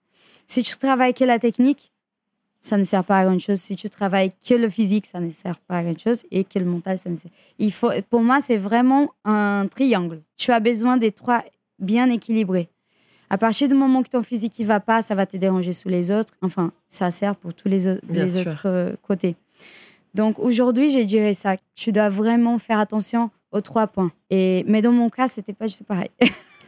[0.47, 1.91] Si tu travailles que la technique,
[2.61, 3.59] ça ne sert pas à grand chose.
[3.59, 6.23] Si tu travailles que le physique, ça ne sert pas à grand chose.
[6.31, 7.31] Et que le mental, ça ne sert.
[7.59, 10.21] Il faut, pour moi, c'est vraiment un triangle.
[10.37, 11.43] Tu as besoin des trois
[11.79, 12.69] bien équilibrés.
[13.29, 15.89] À partir du moment que ton physique ne va pas, ça va te déranger sous
[15.89, 16.33] les autres.
[16.41, 19.35] Enfin, ça sert pour tous les, autres, les autres euh, côtés.
[20.13, 21.57] Donc aujourd'hui, j'ai dirais ça.
[21.75, 24.11] Tu dois vraiment faire attention aux trois points.
[24.29, 26.11] Et, mais dans mon cas, c'était pas du tout pareil.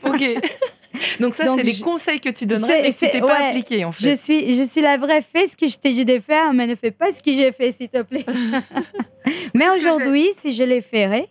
[0.04, 0.22] Ok.
[1.20, 4.10] Donc ça, c'est des conseils que tu donnerais, mais que tu pas appliqué en fait.
[4.10, 5.22] Je suis, je suis la vraie.
[5.22, 7.52] Fais ce que je t'ai dit de faire, mais ne fais pas ce que j'ai
[7.52, 8.26] fait, s'il te plaît.
[9.54, 11.28] mais aujourd'hui, si je les ferais,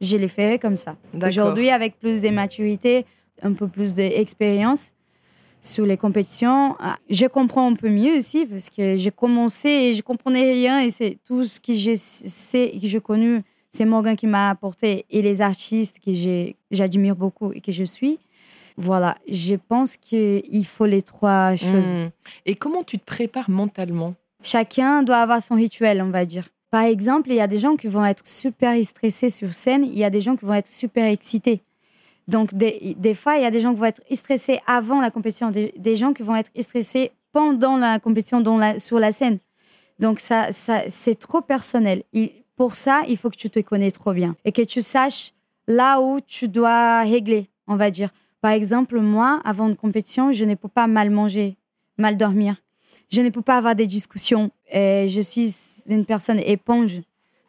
[0.00, 0.96] je les ferais comme ça.
[1.22, 3.04] Aujourd'hui, avec plus de maturité,
[3.42, 4.92] un peu plus d'expérience
[5.62, 9.92] sur les compétitions, ah, je comprends un peu mieux aussi parce que j'ai commencé et
[9.92, 14.16] je comprenais rien et c'est tout ce que je sais que j'ai connu, c'est Morgan
[14.16, 16.12] qui m'a apporté et les artistes que
[16.70, 18.18] j'admire beaucoup et que je suis.
[18.80, 21.92] Voilà, je pense qu'il faut les trois choses.
[21.92, 22.08] Hmm.
[22.46, 24.14] Et comment tu te prépares mentalement?
[24.42, 26.48] Chacun doit avoir son rituel, on va dire.
[26.70, 29.98] Par exemple, il y a des gens qui vont être super stressés sur scène, il
[29.98, 31.60] y a des gens qui vont être super excités.
[32.26, 35.50] Donc, des, fois, il y a des gens qui vont être stressés avant la compétition,
[35.50, 38.42] des, gens qui vont être stressés pendant la compétition
[38.78, 39.40] sur la scène.
[39.98, 42.02] Donc, ça, ça c'est trop personnel.
[42.56, 45.32] pour ça, il faut que tu te connais trop bien et que tu saches
[45.66, 48.10] là où tu dois régler, on va dire.
[48.40, 51.56] Par exemple, moi, avant une compétition, je ne peux pas mal manger,
[51.98, 52.56] mal dormir.
[53.10, 54.50] Je ne peux pas avoir des discussions.
[54.72, 55.54] Et je suis
[55.88, 57.00] une personne éponge.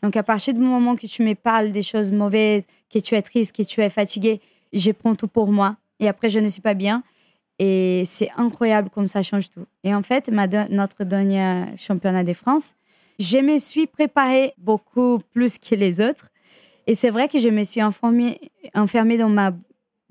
[0.04, 3.22] Donc, à partir du moment que tu me parles des choses mauvaises, que tu es
[3.22, 4.42] triste, que tu es fatigué,
[4.74, 5.78] je prends tout pour moi.
[6.00, 7.04] Et après, je ne suis pas bien.
[7.60, 9.66] Et c'est incroyable comme ça change tout.
[9.84, 12.74] Et en fait, notre dernier championnat de France,
[13.20, 16.30] je me suis préparée beaucoup plus que les autres.
[16.88, 19.52] Et c'est vrai que je me suis enfermée dans ma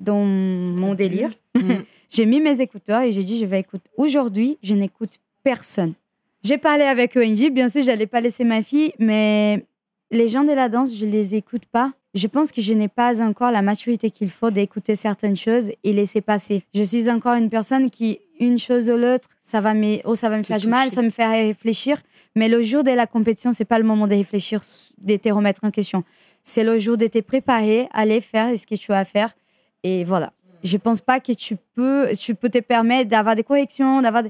[0.01, 1.31] dans mon délire.
[1.55, 1.75] Mm.
[2.11, 3.89] j'ai mis mes écouteurs et j'ai dit, je vais écouter.
[3.97, 5.95] Aujourd'hui, je n'écoute personne.
[6.43, 9.65] J'ai parlé avec ONG, bien sûr, je n'allais pas laisser ma fille, mais
[10.11, 11.93] les gens de la danse, je ne les écoute pas.
[12.15, 15.93] Je pense que je n'ai pas encore la maturité qu'il faut d'écouter certaines choses et
[15.93, 16.65] laisser passer.
[16.75, 20.29] Je suis encore une personne qui, une chose ou l'autre, ça va me, oh, ça
[20.29, 21.99] va me faire du mal, ça me fait réfléchir.
[22.35, 24.63] Mais le jour de la compétition, c'est pas le moment de réfléchir,
[24.99, 26.03] de te remettre en question.
[26.43, 29.35] C'est le jour de te préparer, aller faire ce que tu as à faire
[29.83, 30.33] et voilà.
[30.63, 34.25] Je pense pas que tu peux, tu peux te permettre d'avoir des corrections, d'avoir.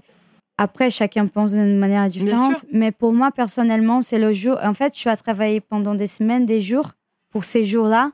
[0.58, 2.64] Après, chacun pense d'une manière différente.
[2.72, 4.58] Mais pour moi, personnellement, c'est le jour.
[4.62, 6.90] En fait, tu as travaillé pendant des semaines, des jours
[7.30, 8.12] pour ces jours-là.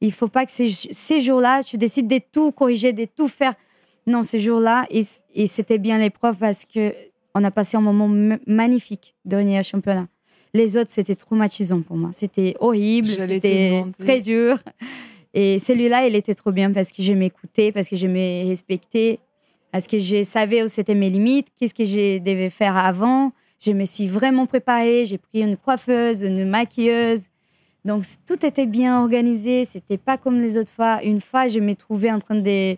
[0.00, 3.54] Il faut pas que ces, ces jours-là, tu décides de tout corriger, de tout faire.
[4.06, 5.00] Non, ces jours-là, et,
[5.34, 6.92] et c'était bien l'épreuve parce que
[7.34, 10.06] on a passé un moment magnifique dernier championnat.
[10.52, 12.10] Les autres, c'était traumatisant pour moi.
[12.12, 14.58] C'était horrible, c'était très dur.
[15.34, 19.18] Et celui-là, il était trop bien parce que je m'écoutais, parce que je me respectais,
[19.72, 23.32] parce que je savais où c'était mes limites, qu'est-ce que je devais faire avant.
[23.58, 25.04] Je me suis vraiment préparée.
[25.06, 27.26] J'ai pris une coiffeuse, une maquilleuse.
[27.84, 29.64] Donc, tout était bien organisé.
[29.64, 31.02] C'était pas comme les autres fois.
[31.02, 32.76] Une fois, je me trouvais en train de,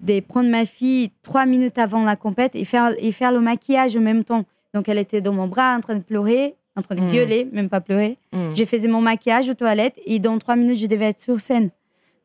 [0.00, 3.96] de prendre ma fille trois minutes avant la compète et faire, et faire le maquillage
[3.96, 4.44] en même temps.
[4.72, 7.12] Donc, elle était dans mon bras en train de pleurer, en train de hmm.
[7.12, 8.16] gueuler, même pas pleurer.
[8.32, 8.54] Mmh.
[8.56, 11.68] Je faisais mon maquillage aux toilettes et dans trois minutes, je devais être sur scène.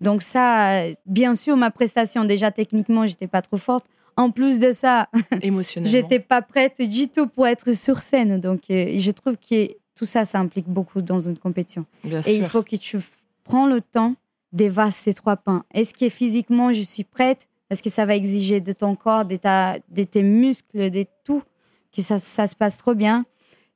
[0.01, 3.85] Donc ça, bien sûr, ma prestation, déjà techniquement, j'étais pas trop forte.
[4.15, 5.09] En plus de ça,
[5.41, 8.39] émotionnellement, j'étais pas prête du tout pour être sur scène.
[8.39, 11.85] Donc euh, je trouve que tout ça, ça implique beaucoup dans une compétition.
[12.03, 12.99] Et il faut que tu
[13.43, 14.15] prends le temps
[14.51, 15.63] d'évaluer ces trois points.
[15.73, 17.47] Est-ce que physiquement, je suis prête?
[17.69, 21.43] Est-ce que ça va exiger de ton corps, de, ta, de tes muscles, de tout,
[21.95, 23.25] que ça, ça se passe trop bien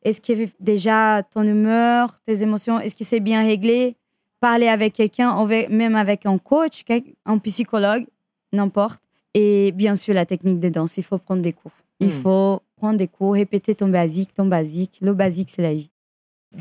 [0.04, 3.98] Est-ce que déjà ton humeur, tes émotions, est-ce que c'est bien réglé?
[4.42, 6.84] Parler avec quelqu'un, même avec un coach,
[7.26, 8.06] un psychologue,
[8.52, 9.02] n'importe.
[9.34, 11.72] Et bien sûr, la technique de danse, il faut prendre des cours.
[12.02, 12.12] Il hmm.
[12.12, 14.98] faut prendre des cours, répéter ton basique, ton basique.
[15.02, 15.90] Le basique, c'est la vie.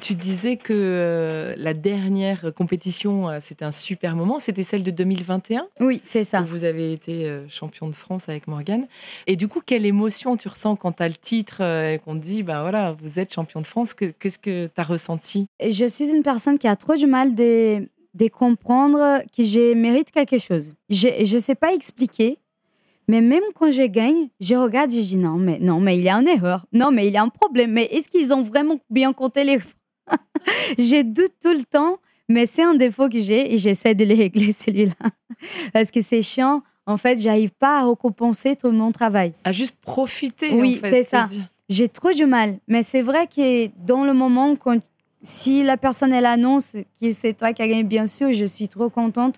[0.01, 4.39] Tu disais que euh, la dernière compétition, euh, c'était un super moment.
[4.39, 6.43] C'était celle de 2021 Oui, c'est ça.
[6.43, 8.87] Où vous avez été euh, champion de France avec Morgane.
[9.27, 12.21] Et du coup, quelle émotion tu ressens quand tu as le titre et qu'on te
[12.21, 15.47] dit, ben voilà, vous êtes champion de France Qu'est-ce que tu as ressenti?
[15.61, 20.13] Je suis une personne qui a trop du mal de, de comprendre que je mérite
[20.13, 20.75] quelque chose.
[20.89, 22.39] Je ne sais pas expliquer.
[23.09, 26.05] Mais même quand je gagne, je regarde et je dis non, mais non, mais il
[26.05, 26.65] y a une erreur.
[26.73, 27.73] Non, mais il y a un problème.
[27.73, 29.59] Mais est-ce qu'ils ont vraiment bien compté les
[30.79, 34.15] j'ai doute tout le temps, Mais c'est un défaut que j'ai et j'essaie de les
[34.15, 35.11] régler celui-là.
[35.73, 36.63] Parce que c'est chiant.
[36.87, 39.33] En fait, j'arrive pas à récompenser tout mon travail.
[39.45, 40.51] À juste profiter.
[40.53, 41.27] Oui, en fait, c'est ça.
[41.69, 42.59] J'ai trop du mal.
[42.67, 44.81] Mais c'est vrai que dans le moment, quand,
[45.23, 48.69] si la personne elle annonce que c'est toi qui as gagné, bien sûr, je suis
[48.69, 49.37] trop contente.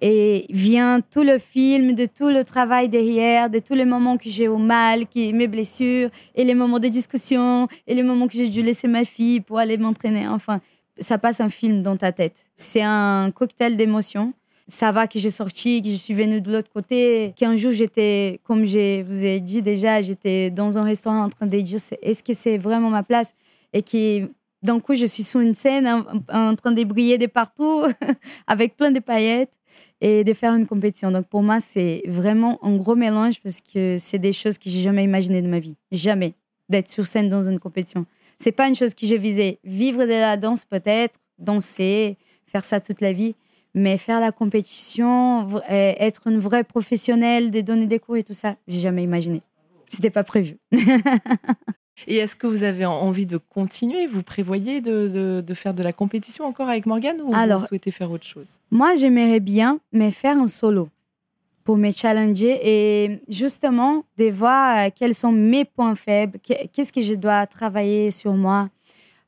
[0.00, 4.28] Et vient tout le film, de tout le travail derrière, de tous les moments que
[4.28, 8.34] j'ai au mal, qui, mes blessures, et les moments de discussion, et les moments que
[8.34, 10.28] j'ai dû laisser ma fille pour aller m'entraîner.
[10.28, 10.60] Enfin,
[10.98, 12.36] ça passe un film dans ta tête.
[12.56, 14.32] C'est un cocktail d'émotions.
[14.68, 18.40] Ça va que j'ai sorti, que je suis venue de l'autre côté, qu'un jour j'étais,
[18.42, 22.24] comme je vous ai dit déjà, j'étais dans un restaurant en train de dire est-ce
[22.24, 23.32] que c'est vraiment ma place?
[23.72, 24.24] Et qui
[24.62, 27.84] d'un coup je suis sur une scène en, en train de briller de partout
[28.48, 29.52] avec plein de paillettes
[30.00, 31.10] et de faire une compétition.
[31.10, 34.80] Donc pour moi, c'est vraiment un gros mélange parce que c'est des choses que j'ai
[34.80, 35.76] jamais imaginées de ma vie.
[35.92, 36.34] Jamais
[36.68, 38.06] d'être sur scène dans une compétition.
[38.38, 39.58] C'est pas une chose que je visais.
[39.64, 43.34] Vivre de la danse peut-être, danser, faire ça toute la vie,
[43.74, 48.32] mais faire la compétition, euh, être une vraie professionnelle, de donner des cours et tout
[48.32, 49.42] ça, j'ai jamais imaginé.
[49.88, 50.58] C'était pas prévu.
[52.06, 54.06] Et est-ce que vous avez en- envie de continuer?
[54.06, 57.66] Vous prévoyez de, de- de faire de la compétition encore avec Morgane ou Alors- vous
[57.66, 58.58] souhaitez faire autre chose?
[58.70, 60.88] Moi, j'aimerais bien, mais faire un solo
[61.64, 66.92] pour me challenger et justement de voir euh, quels sont mes points faibles, que- qu'est-ce
[66.92, 68.68] que je dois travailler sur moi.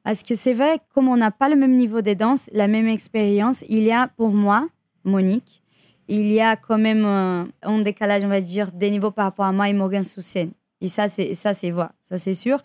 [0.05, 2.89] Parce que c'est vrai, comme on n'a pas le même niveau de danse, la même
[2.89, 4.69] expérience, il y a pour moi,
[5.05, 5.63] Monique,
[6.07, 9.45] il y a quand même un, un décalage, on va dire, des niveaux par rapport
[9.47, 10.53] à moi et Morgan scène.
[10.81, 12.63] Et ça, c'est ça, c'est vrai, ça c'est sûr.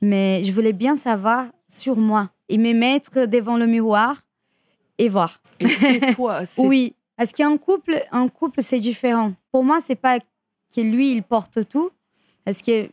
[0.00, 4.22] Mais je voulais bien savoir sur moi et me mettre devant le miroir
[4.98, 5.40] et voir.
[5.60, 9.32] Et c'est toi Oui, parce qu'un couple, un couple, c'est différent.
[9.50, 11.90] Pour moi, c'est pas que lui, il porte tout,
[12.44, 12.88] parce que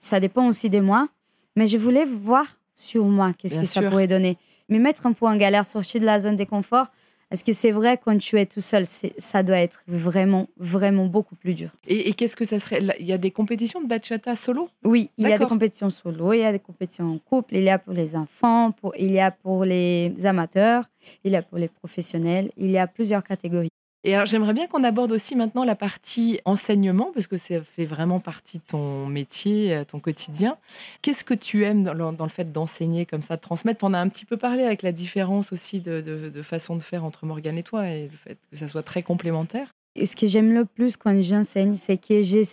[0.00, 1.08] ça dépend aussi de moi.
[1.56, 4.36] Mais je voulais voir sur moi qu'est-ce que ça pourrait donner.
[4.68, 6.86] Mais mettre un peu en galère, sortir de la zone de confort,
[7.30, 11.36] parce que c'est vrai, quand tu es tout seul, ça doit être vraiment, vraiment beaucoup
[11.36, 11.70] plus dur.
[11.86, 12.80] Et, et qu'est-ce que ça serait?
[12.98, 14.68] Il y a des compétitions de bachata solo?
[14.84, 17.62] Oui, il y a des compétitions solo, il y a des compétitions en couple, il
[17.62, 20.90] y a pour les enfants, pour, il y a pour les amateurs,
[21.24, 23.70] il y a pour les professionnels, il y a plusieurs catégories.
[24.02, 27.84] Et alors, j'aimerais bien qu'on aborde aussi maintenant la partie enseignement, parce que ça fait
[27.84, 30.56] vraiment partie de ton métier, euh, ton quotidien.
[31.02, 33.84] Qu'est-ce que tu aimes dans le, fait d'enseigner comme ça, de transmettre?
[33.84, 37.26] On a un petit peu parlé avec la différence aussi de, façon de faire entre
[37.26, 39.68] Morgane et toi, et le fait que ça soit très complémentaire.
[40.02, 42.44] Ce que j'aime le plus quand j'enseigne, c'est que j'ai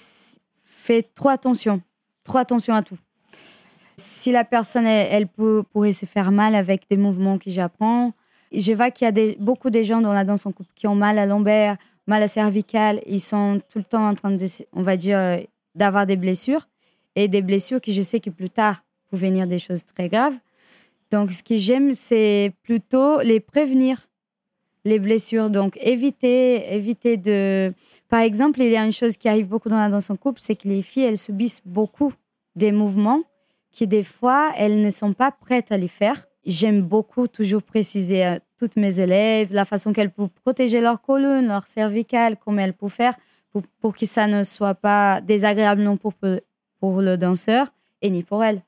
[0.61, 1.81] fait trop attention,
[2.25, 2.97] trop attention à tout.
[3.95, 8.11] Si la personne, elle, pourrait se faire mal avec des mouvements que j'apprends,
[8.51, 10.95] je vois qu'il y a beaucoup de gens dans la danse en couple qui ont
[10.95, 13.01] mal à lombaire, mal à cervical.
[13.05, 15.37] Ils sont tout le temps en train de, on va dire, euh,
[15.75, 16.67] d'avoir des blessures
[17.15, 20.35] et des blessures que je sais que plus tard peuvent venir des choses très graves.
[21.11, 24.07] Donc, ce que j'aime, c'est plutôt les prévenir,
[24.83, 25.49] les blessures.
[25.49, 27.73] Donc, éviter, éviter de.
[28.09, 30.39] Par exemple, il y a une chose qui arrive beaucoup dans la danse en couple,
[30.41, 32.11] c'est que les filles, elles subissent beaucoup
[32.55, 33.23] des mouvements
[33.71, 36.25] qui, des fois, elles ne sont pas prêtes à les faire.
[36.47, 41.47] J'aime beaucoup toujours préciser à toutes mes élèves la façon qu'elles peuvent protéger leur colonne,
[41.47, 43.15] leur cervicale, comment elles peuvent faire
[43.81, 46.13] pour, que ça ne soit pas désagréable non pour,
[46.79, 47.67] pour le danseur
[48.01, 48.61] et ni pour elles.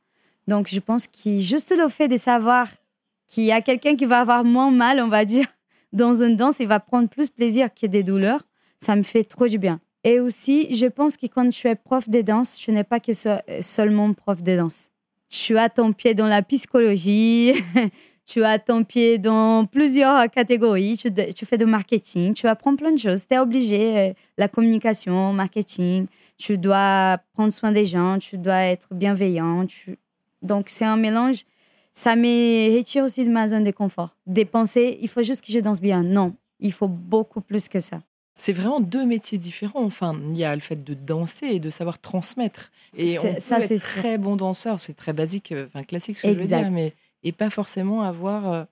[0.48, 2.68] Donc, je pense que juste le fait de savoir
[3.28, 5.46] qu'il y a quelqu'un qui va avoir moins mal, on va dire,
[5.94, 8.42] dans une danse, il va prendre plus plaisir que des douleurs,
[8.78, 9.80] ça me fait trop du bien.
[10.04, 13.14] Et aussi, je pense que quand tu es prof de danse, tu n'es pas que
[13.14, 14.90] se- seulement prof de danse.
[15.30, 17.54] Tu as ton pied dans la psychologie,
[18.26, 22.76] tu as ton pied dans plusieurs catégories, tu, de- tu fais du marketing, tu apprends
[22.76, 23.28] plein de choses.
[23.28, 28.64] Tu es obligé, euh, la communication, marketing, tu dois prendre soin des gens, tu dois
[28.64, 29.66] être bienveillant.
[29.68, 29.98] tu-
[30.42, 31.46] Donc, c'est un mélange.
[31.94, 34.16] Ça me retire aussi de ma zone de confort.
[34.26, 36.02] Des pensées, il faut juste que je danse bien.
[36.02, 38.02] Non, il faut beaucoup plus que ça.
[38.40, 39.84] C'est vraiment deux métiers différents.
[39.84, 42.72] Enfin, il y a le fait de danser et de savoir transmettre.
[42.96, 44.02] Et on peut ça, être sûr.
[44.02, 46.94] très bon danseur, c'est très basique, euh, enfin classique ce que je veux dire, mais
[47.24, 48.64] et pas forcément avoir euh,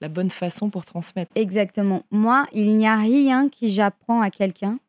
[0.00, 1.30] la bonne façon pour transmettre.
[1.36, 2.02] Exactement.
[2.10, 4.80] Moi, il n'y a rien que j'apprends à quelqu'un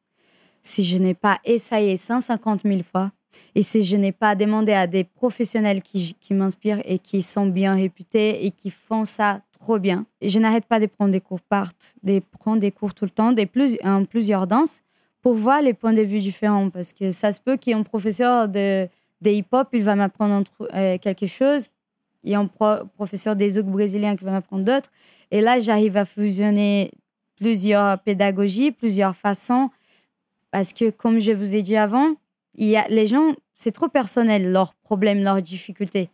[0.63, 3.11] si je n'ai pas essayé 150 000 fois
[3.53, 7.45] et si je n'ai pas demandé à des professionnels qui, qui m'inspirent et qui sont
[7.45, 10.05] bien réputés et qui font ça trop bien.
[10.21, 11.71] Je n'arrête pas de prendre des cours part,
[12.03, 14.75] de prendre des cours tout le temps, des plus, en plusieurs danses
[15.23, 17.79] pour voir les points de vue différents parce que ça se peut qu'il y ait
[17.79, 18.87] un professeur de,
[19.21, 21.63] de hip-hop, il va m'apprendre euh, quelque chose.
[22.23, 24.91] Il y a un pro- professeur des zouk brésiliens qui va m'apprendre d'autres.
[25.31, 26.91] Et là, j'arrive à fusionner
[27.39, 29.71] plusieurs pédagogies, plusieurs façons.
[30.51, 32.13] Parce que, comme je vous ai dit avant,
[32.53, 36.07] il y a, les gens, c'est trop personnel, leurs problèmes, leurs difficultés.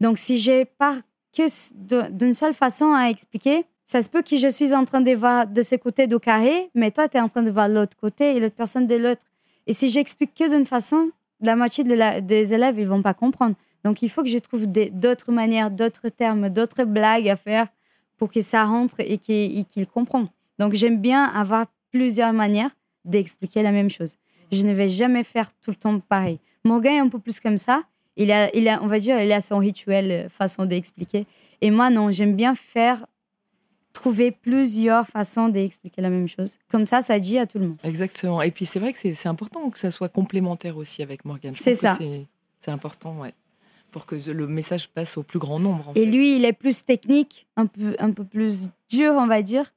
[0.00, 0.96] Donc, si j'ai pas
[1.36, 5.12] que d'une seule façon à expliquer, ça se peut que je suis en train de
[5.14, 7.96] voir de ce côté du carré, mais toi, tu es en train de voir l'autre
[7.96, 9.22] côté et l'autre personne de l'autre.
[9.66, 13.54] Et si j'explique que d'une façon, la moitié des élèves, ils vont pas comprendre.
[13.84, 17.68] Donc, il faut que je trouve d'autres manières, d'autres termes, d'autres blagues à faire
[18.16, 20.28] pour que ça rentre et qu'ils comprennent.
[20.58, 22.70] Donc, j'aime bien avoir plusieurs manières
[23.04, 24.16] d'expliquer la même chose.
[24.50, 26.40] Je ne vais jamais faire tout le temps pareil.
[26.64, 27.82] Morgan est un peu plus comme ça.
[28.16, 31.26] Il a, il a, on va dire, il a son rituel, euh, façon d'expliquer.
[31.60, 33.06] Et moi, non, j'aime bien faire
[33.92, 36.58] trouver plusieurs façons d'expliquer la même chose.
[36.70, 37.78] Comme ça, ça dit à tout le monde.
[37.82, 38.42] Exactement.
[38.42, 41.54] Et puis c'est vrai que c'est important que ça soit complémentaire aussi avec Morgan.
[41.56, 41.98] C'est ça.
[42.58, 43.32] C'est important, ouais.
[43.90, 45.92] Pour que le message passe au plus grand nombre.
[45.94, 49.72] Et lui, il est plus technique, un peu, un peu plus dur, on va dire.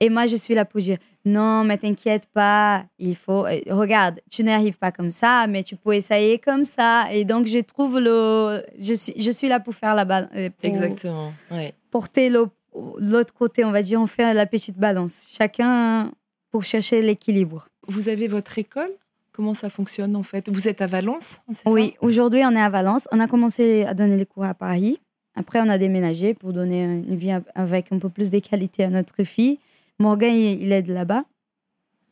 [0.00, 3.46] Et moi, je suis là pour dire non, mais t'inquiète pas, il faut.
[3.46, 7.06] Euh, regarde, tu n'arrives pas comme ça, mais tu peux essayer comme ça.
[7.12, 8.62] Et donc, je trouve le.
[8.78, 10.28] Je suis, je suis là pour faire la balle.
[10.34, 11.32] Euh, Exactement.
[11.50, 11.72] Ouais.
[11.90, 15.24] Porter l'autre côté, on va dire, on fait la petite balance.
[15.30, 16.10] Chacun
[16.50, 17.68] pour chercher l'équilibre.
[17.86, 18.90] Vous avez votre école?
[19.32, 20.48] Comment ça fonctionne en fait?
[20.48, 23.08] Vous êtes à Valence Oui, aujourd'hui on est à Valence.
[23.10, 25.00] On a commencé à donner les cours à Paris.
[25.34, 28.90] Après, on a déménagé pour donner une vie avec un peu plus de qualité à
[28.90, 29.58] notre fille.
[29.98, 31.24] Morgan, il est de là-bas.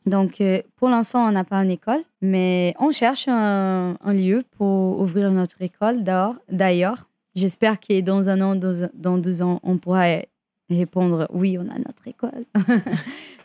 [0.05, 4.99] Donc, euh, pour l'instant, on n'a pas une école, mais on cherche un, lieu pour
[4.99, 6.03] ouvrir notre école
[6.49, 7.09] d'ailleurs.
[7.35, 10.21] J'espère que dans un an, dans deux ans, on pourra
[10.69, 12.45] répondre oui, on a notre école.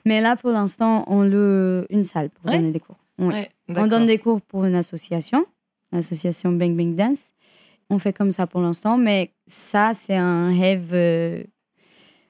[0.05, 2.97] Mais là, pour l'instant, on loue une salle pour donner des cours.
[3.19, 5.47] on donne des cours pour une association,
[5.93, 7.33] l'association Bang Bang Dance.
[7.91, 11.43] On fait comme ça pour l'instant, mais ça, c'est un rêve, euh,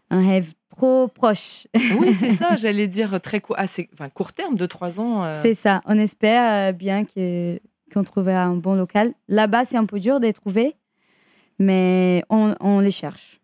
[0.08, 1.66] un rêve trop proche.
[1.98, 5.24] oui, c'est ça, j'allais dire très court, assez, enfin, court terme, de trois ans.
[5.24, 5.32] Euh.
[5.34, 5.80] C'est ça.
[5.86, 7.58] On espère euh, bien que,
[7.92, 9.12] qu'on trouvera un bon local.
[9.28, 10.74] Là-bas, c'est un peu dur de trouver,
[11.58, 13.40] mais on, on les cherche.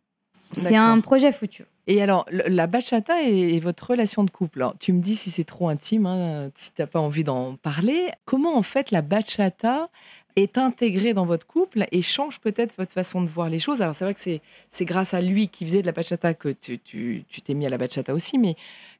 [0.52, 1.66] C'est un projet futur.
[1.86, 5.68] Et alors, la bachata et, votre relation de couple, tu me dis si c'est trop
[5.68, 8.10] intime, hein, si tu n'as pas envie d'en parler.
[8.24, 9.90] Comment en fait la bachata
[10.36, 13.94] est intégrée dans votre couple et change peut-être votre façon de voir les choses Alors
[13.94, 14.20] c'est vrai que
[14.68, 16.78] c'est grâce à lui qui faisait de la bachata que tu
[17.44, 18.56] t'es mis à la bachata aussi, mais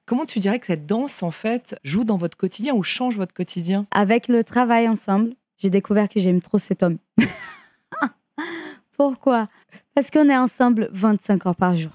[0.07, 3.35] comment tu dirais que cette danse en fait joue dans votre quotidien ou change votre
[3.35, 3.87] quotidien?
[3.90, 6.99] Avec le travail ensemble, j'ai découvert que j'aime trop cet homme.
[8.97, 9.49] Pourquoi?
[9.94, 11.92] Parce qu'on est ensemble 25 heures par jour.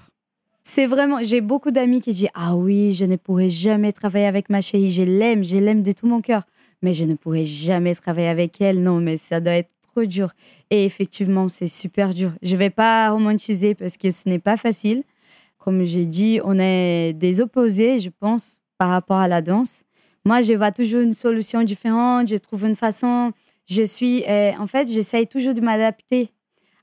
[0.62, 4.50] C'est vraiment, j'ai beaucoup d'amis qui disent Ah oui, je ne pourrais jamais travailler avec
[4.50, 4.90] ma chérie.
[4.90, 6.44] Je l'aime, je l'aime de tout mon cœur.
[6.82, 8.82] Mais je ne pourrais jamais travailler avec elle.
[8.82, 10.32] Non, mais ça doit être trop dur.
[10.70, 12.32] Et effectivement, c'est super dur.
[12.42, 15.02] Je ne vais pas romantiser parce que ce n'est pas facile.
[15.58, 19.82] Comme j'ai dit, on est des opposés, je pense, par rapport à la danse.
[20.24, 22.28] Moi, je vois toujours une solution différente.
[22.28, 23.32] Je trouve une façon.
[23.66, 26.30] Je suis, eh, en fait, j'essaye toujours de m'adapter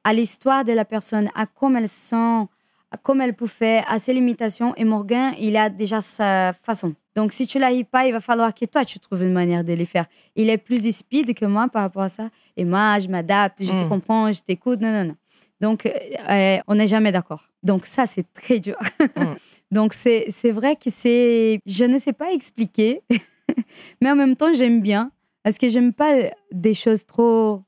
[0.04, 2.46] à l'histoire de la personne, à comment elle sent,
[2.92, 4.74] à comment elle faire, à ses limitations.
[4.76, 6.94] Et Morgan, il a déjà sa façon.
[7.16, 9.74] Donc, si tu n'arrives pas, il va falloir que toi, tu trouves une manière de
[9.74, 10.06] les faire.
[10.36, 12.30] Il est plus speed que moi par rapport à ça.
[12.56, 13.90] Et moi, je m'adapte, je te mm.
[13.90, 14.80] comprends, je t'écoute.
[14.82, 15.16] Non, non, non.
[15.60, 17.50] Donc, euh, on n'est jamais d'accord.
[17.64, 18.78] Donc, ça, c'est très dur.
[19.16, 19.34] Mm.
[19.72, 21.60] Donc, c'est vrai que c'est.
[21.66, 23.02] Je ne sais pas expliquer,
[24.02, 25.12] mais en même temps, j'aime bien.
[25.44, 26.14] Parce que j'aime pas
[26.52, 27.64] des choses trop,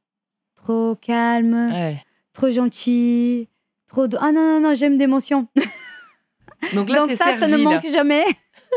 [0.55, 1.71] trop calmes.
[1.71, 1.95] Ouais
[2.39, 3.47] trop gentil,
[3.89, 4.08] trop.
[4.19, 5.47] Ah non, non, non, j'aime d'émotion.
[6.73, 8.25] Donc là, Donc ça, ça ne manque jamais.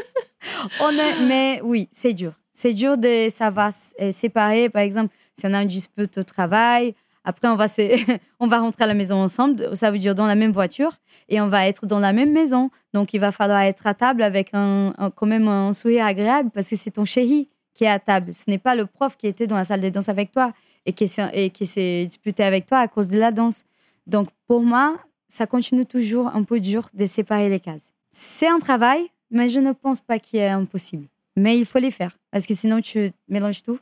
[0.81, 1.20] on est...
[1.27, 2.33] Mais oui, c'est dur.
[2.53, 3.72] C'est dur de savoir
[4.11, 4.68] séparer.
[4.68, 6.94] Par exemple, si on a une dispute au travail,
[7.25, 7.66] après, on va,
[8.40, 9.77] on va rentrer à la maison ensemble.
[9.77, 10.98] Ça veut dire dans la même voiture
[11.29, 12.70] et on va être dans la même maison.
[12.94, 16.68] Donc, il va falloir être à table avec un, quand même un sourire agréable parce
[16.68, 18.35] que c'est ton chéri qui est à table.
[18.35, 20.53] Ce n'est pas le prof qui était dans la salle de danse avec toi
[20.85, 23.64] et qui s'est disputé avec toi à cause de la danse.
[24.07, 27.93] Donc, pour moi, ça continue toujours un peu dur de séparer les cases.
[28.11, 31.07] C'est un travail, mais je ne pense pas qu'il est impossible.
[31.37, 33.79] Mais il faut les faire, parce que sinon, tu mélanges tout.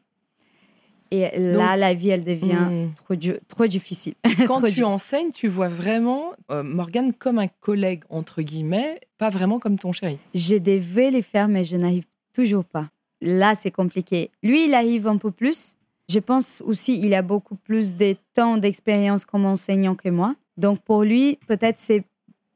[1.10, 2.94] Et là, la vie, elle devient hmm.
[2.94, 3.14] trop,
[3.48, 4.14] trop difficile.
[4.46, 9.58] Quand tu enseignes, tu vois vraiment euh, Morgane comme un collègue, entre guillemets, pas vraiment
[9.58, 10.18] comme ton chéri.
[10.34, 12.88] Je devais les faire, mais je n'arrive toujours pas.
[13.20, 14.30] Là, c'est compliqué.
[14.44, 15.76] Lui, il arrive un peu plus,
[16.10, 20.34] je pense aussi il a beaucoup plus de temps d'expérience comme enseignant que moi.
[20.56, 22.04] Donc pour lui, peut-être c'est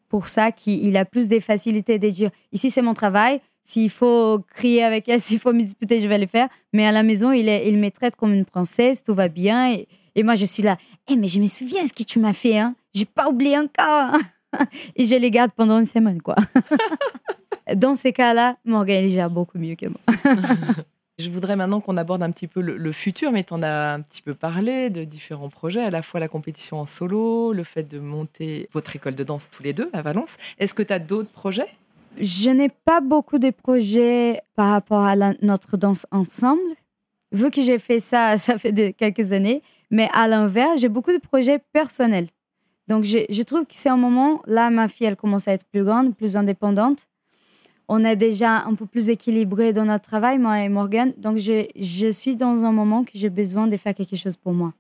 [0.09, 4.45] pour ça qu'il a plus de facilité de dire ici c'est mon travail, s'il faut
[4.51, 6.49] crier avec elle, s'il faut me disputer, je vais le faire.
[6.73, 9.75] Mais à la maison, il, est, il me traite comme une princesse, tout va bien.
[10.15, 10.77] Et, moi, je suis là.
[11.09, 12.59] Eh, mais je me souviens ce que tu m'as fait.
[12.59, 12.77] Hein.
[12.93, 14.17] J'ai pas oublié encore.
[14.97, 16.37] et je les garde pendant une semaine, quoi.
[17.75, 20.85] Dans ces cas-là, Morgan, il gère beaucoup mieux que moi.
[21.19, 24.01] Je voudrais maintenant qu'on aborde un petit peu le, futur, mais tu en as un
[24.01, 27.85] petit peu parlé de différents projets, à la fois la compétition en solo, le fait
[27.85, 30.39] de monter votre école de danse tous les deux à Valence.
[30.59, 31.69] Est-ce que tu as d'autres projets?
[32.21, 36.61] Je n'ai pas beaucoup de projets par rapport à notre danse ensemble.
[37.31, 39.63] Vu que j'ai fait ça, ça fait quelques années,
[39.93, 42.27] mais à l'inverse, j'ai beaucoup de projets personnels.
[42.89, 45.65] Donc, je, je trouve que c'est un moment, là, ma fille, elle commence à être
[45.67, 47.07] plus grande, plus indépendante
[47.89, 51.13] on est déjà un peu plus équilibré dans notre travail, moi et Morgan.
[51.19, 54.53] Donc, je, je suis dans un moment que j'ai besoin de faire quelque chose pour
[54.53, 54.73] moi.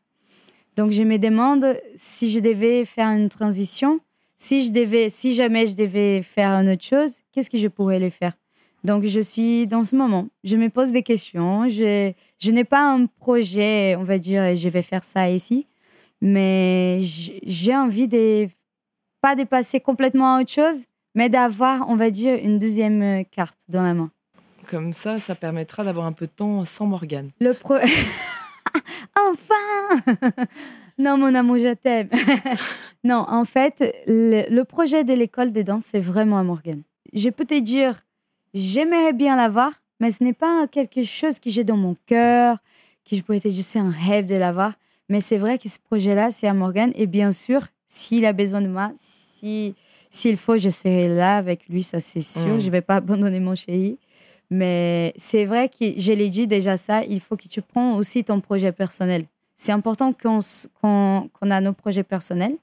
[0.76, 4.00] Donc, je me demande si je devais faire une transition,
[4.36, 8.00] si, je devais, si jamais je devais faire une autre chose, qu'est-ce que je pourrais
[8.00, 8.32] le faire?
[8.82, 10.28] Donc, je suis dans ce moment.
[10.42, 11.68] Je me pose des questions.
[11.68, 15.66] Je, je n'ai pas un projet, on va dire, je vais faire ça ici,
[16.20, 18.48] mais j'ai envie de
[19.20, 20.84] pas de passer complètement à autre chose,
[21.14, 24.10] mais d'avoir, on va dire, une deuxième euh, carte dans la main.
[24.68, 27.30] Comme ça, ça permettra d'avoir un peu de temps sans Morgane.
[27.40, 27.74] Le pro...
[29.16, 30.14] enfin
[30.98, 32.08] Non, mon amour, je t'aime.
[33.04, 36.82] non, en fait, le, projet de l'école des danses, c'est vraiment à Morgane.
[37.12, 38.00] Je peux te dire,
[38.54, 42.58] j'aimerais bien l'avoir, mais ce n'est pas quelque chose que j'ai dans mon cœur,
[43.08, 44.74] que je pourrais te dire, c'est un rêve de l'avoir.
[45.08, 46.92] Mais c'est vrai que ce projet-là, c'est à Morgane.
[46.94, 49.74] Et bien sûr, s'il a besoin de moi, si
[50.14, 52.54] s'il faut, je serai là avec lui, ça c'est sûr.
[52.54, 52.60] Mm.
[52.60, 53.98] Je ne vais pas abandonner mon chéri.
[54.48, 58.22] Mais c'est vrai que je l'ai dit déjà ça, il faut que tu prends aussi
[58.22, 59.24] ton projet personnel.
[59.56, 62.56] C'est important qu'on qu a nos projets personnels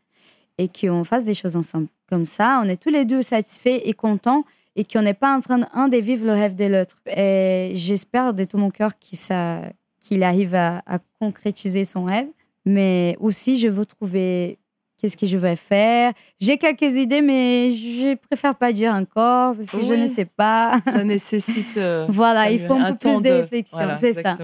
[0.58, 1.88] et qu'on fasse des choses ensemble.
[2.08, 4.46] Comme ça, on est tous les deux satisfaits et contents
[4.78, 6.98] et qu'on n'est pas en train d'un de vivre le rêve de l'autre.
[7.08, 12.28] Et j'espère de tout mon cœur qu'il arrive à, à, concrétiser son rêve.
[12.66, 14.58] Mais aussi, je veux trouver
[15.02, 16.14] qu'est-ce que je vais faire?
[16.40, 20.80] J'ai quelques idées, mais je préfère pas dire encore parce que je ne sais pas.
[20.86, 21.78] Ça nécessite.
[21.78, 24.38] Euh, voilà, il faut un, peu plus de réflexion, c'est ça.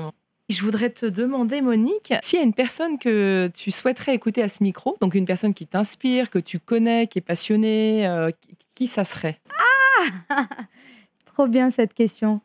[0.49, 4.47] Je voudrais te demander, Monique, s'il y a une personne que tu souhaiterais écouter à
[4.47, 8.30] ce micro, donc une personne qui t'inspire, que tu connais, qui est passionnée, euh,
[8.74, 9.39] qui ça serait?
[10.32, 10.45] Ah
[11.26, 12.39] Trop bien cette question.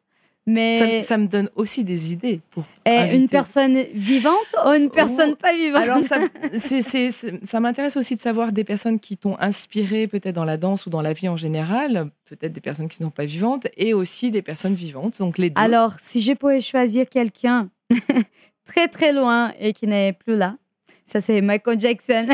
[0.45, 4.35] Mais ça, me donne aussi des idées pour une personne vivante
[4.67, 6.19] ou une personne pas vivante Alors ça,
[7.43, 10.91] ça m'intéresse aussi de savoir des personnes qui t'ont inspiré peut-être dans la danse ou
[10.91, 14.33] dans la vie en général, peut-être des personnes qui ne sont pas vivantes et aussi
[14.33, 15.21] des personnes vivantes.
[15.21, 15.63] Donc les deux.
[15.63, 17.69] Alors si je pouvais choisir quelqu'un
[18.65, 20.57] très très loin et qui n'est plus là,
[21.05, 22.27] ça c'est Michael Jackson.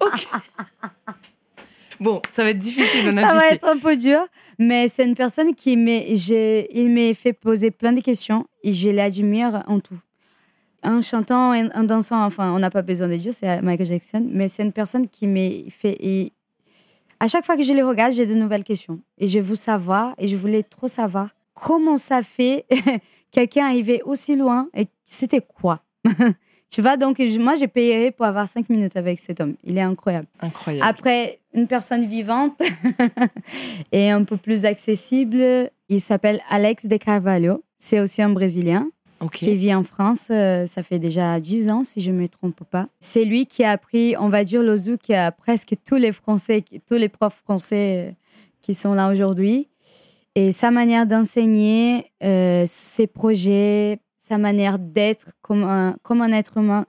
[0.00, 0.26] ok.
[2.04, 3.14] Bon, ça va être difficile.
[3.14, 4.18] ça va être un peu dur,
[4.58, 9.80] mais c'est une personne qui m'a fait poser plein de questions et je l'admire en
[9.80, 9.98] tout.
[10.82, 14.48] En chantant, en dansant, enfin, on n'a pas besoin de dire, c'est Michael Jackson, mais
[14.48, 15.96] c'est une personne qui m'a fait.
[15.98, 16.32] Et
[17.20, 19.00] à chaque fois que je les regarde, j'ai de nouvelles questions.
[19.16, 22.66] Et je veux savoir, et je voulais trop savoir comment ça fait
[23.30, 25.80] quelqu'un arriver aussi loin et c'était quoi?
[26.74, 29.54] Tu vois, donc moi, j'ai payé pour avoir cinq minutes avec cet homme.
[29.62, 30.26] Il est incroyable.
[30.40, 30.84] Incroyable.
[30.84, 32.60] Après, une personne vivante
[33.92, 37.62] et un peu plus accessible, il s'appelle Alex de Carvalho.
[37.78, 38.88] C'est aussi un Brésilien.
[39.30, 42.64] qui vit en France, euh, ça fait déjà dix ans, si je ne me trompe
[42.68, 42.88] pas.
[42.98, 46.64] C'est lui qui a appris, on va dire, l'Ozu, qui a presque tous les Français,
[46.88, 48.12] tous les profs français euh,
[48.62, 49.68] qui sont là aujourd'hui.
[50.34, 56.56] Et sa manière d'enseigner, euh, ses projets, sa manière d'être comme un, comme un être
[56.56, 56.86] humain.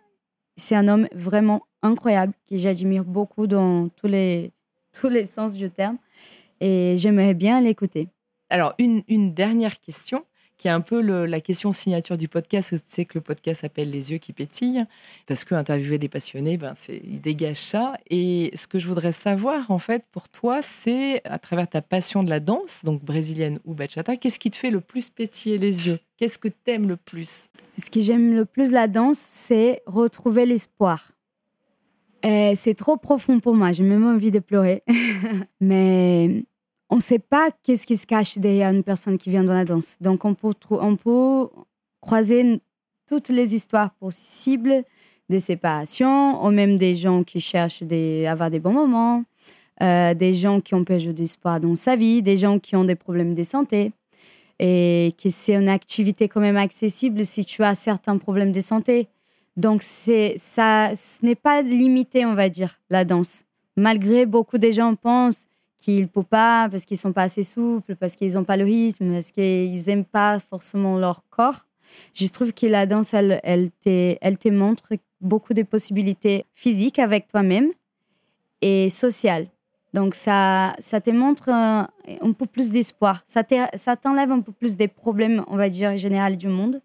[0.55, 4.53] C'est un homme vraiment incroyable que j'admire beaucoup dans tous les,
[4.93, 5.97] tous les sens du terme.
[6.61, 8.07] Et j'aimerais bien l'écouter.
[8.49, 10.23] Alors, une, une dernière question
[10.57, 12.75] qui est un peu la question signature du podcast.
[12.77, 14.85] Sais que le podcast s'appelle Les yeux qui pétillent,
[15.27, 17.93] parce que interviewer des passionnés, ben, il dégage ça.
[18.09, 22.23] Et ce que je voudrais savoir, en fait, pour toi, c'est à travers ta passion
[22.23, 25.87] de la danse, donc brésilienne ou bachata, qu'est-ce qui te fait le plus pétiller les
[25.87, 25.99] yeux?
[26.17, 27.49] Qu'est-ce que tu aimes le plus?
[27.77, 31.11] Ce que j'aime le plus la danse, c'est retrouver l'espoir.
[32.23, 34.83] C'est trop profond pour moi, j'ai même envie de pleurer.
[35.61, 36.43] Mais
[36.89, 39.65] on ne sait pas qu'est-ce qui se cache derrière une personne qui vient dans la
[39.65, 39.97] danse.
[40.01, 41.49] Donc, on peut,
[42.01, 42.61] croiser
[43.07, 44.83] toutes les histoires possibles
[45.27, 49.23] des séparations, ou même des gens qui cherchent à avoir des bons moments,
[49.81, 52.95] euh, des gens qui ont perdu d'espoir dans sa vie, des gens qui ont des
[52.95, 53.91] problèmes de santé,
[54.59, 59.07] et que c'est une activité quand même accessible si tu as certains problèmes de santé.
[59.57, 63.45] Donc, ça, ce n'est pas limité, on va dire, la danse.
[63.75, 65.47] Malgré beaucoup de gens pensent
[65.85, 68.63] qu'ils ne peuvent pas parce qu'ils sont pas assez souples, parce qu'ils n'ont pas le
[68.65, 71.67] rythme, parce qu'ils n'aiment pas forcément leur corps.
[72.15, 74.89] Je trouve que la danse, elle, elle, te, elle te montre
[75.21, 77.69] beaucoup de possibilités physiques avec toi-même
[78.61, 79.47] et sociales.
[79.93, 81.87] Donc, ça, ça te montre un,
[82.37, 83.21] peu plus d'espoir.
[83.25, 86.81] Ça t'enlève un peu plus des problèmes, on va dire, général du monde.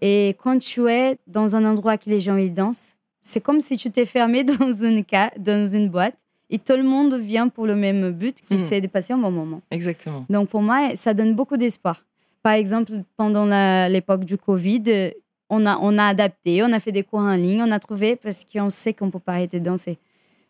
[0.00, 3.76] Et quand tu es dans un endroit que les gens ils dansent, c'est comme si
[3.76, 5.04] tu t'es fermé dans une,
[5.38, 6.16] dans une boîte
[6.50, 8.58] et tout le monde vient pour le même but, qui mm.
[8.58, 9.60] c'est de passer un bon moment.
[9.70, 10.24] Exactement.
[10.30, 12.04] Donc pour moi, ça donne beaucoup d'espoir.
[12.42, 13.46] Par exemple, pendant
[13.88, 15.12] l'époque du Covid,
[15.50, 18.16] on a, on a adapté, on a fait des cours en ligne, on a trouvé
[18.16, 19.98] parce qu'on sait qu'on ne peut pas arrêter de danser.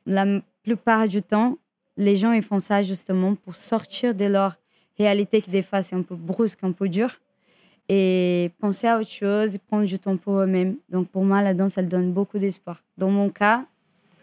[0.06, 0.26] La
[0.62, 1.56] plupart du temps,
[1.96, 4.56] les gens ils font ça justement pour sortir de leur
[4.98, 7.18] réalité qui des fois c'est un peu brusque, un peu dur
[7.88, 10.76] et penser à autre chose, prendre du temps pour eux-mêmes.
[10.88, 12.82] Donc pour moi, la danse, elle donne beaucoup d'espoir.
[12.98, 13.64] Dans mon cas,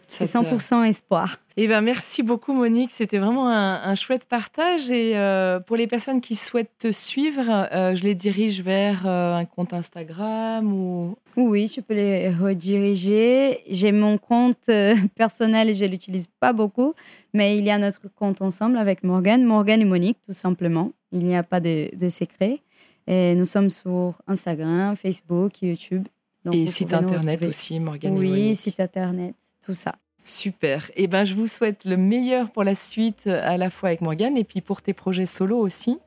[0.08, 1.38] c'est 100% espoir.
[1.56, 2.90] Eh ben, merci beaucoup, Monique.
[2.90, 4.90] C'était vraiment un, chouette partage.
[4.90, 9.36] Et euh, pour les personnes qui souhaitent te suivre, euh, je les dirige vers euh,
[9.36, 11.16] un compte Instagram ou...
[11.36, 13.60] Oui, tu peux les rediriger.
[13.68, 14.70] J'ai mon compte
[15.14, 16.94] personnel et je ne l'utilise pas beaucoup,
[17.34, 20.92] mais il y a notre compte ensemble avec Morgane, Morgane et Monique, tout simplement.
[21.12, 22.60] Il n'y a pas de, de secret.
[23.06, 26.06] Et nous sommes sur Instagram, Facebook, YouTube.
[26.52, 28.56] et site internet aussi, Morgane Oui, et Monique.
[28.56, 29.34] site internet,
[29.66, 29.96] tout ça.
[30.24, 30.90] Super.
[30.96, 34.00] Et eh ben, je vous souhaite le meilleur pour la suite, à la fois avec
[34.00, 35.98] Morgane et puis pour tes projets solo aussi.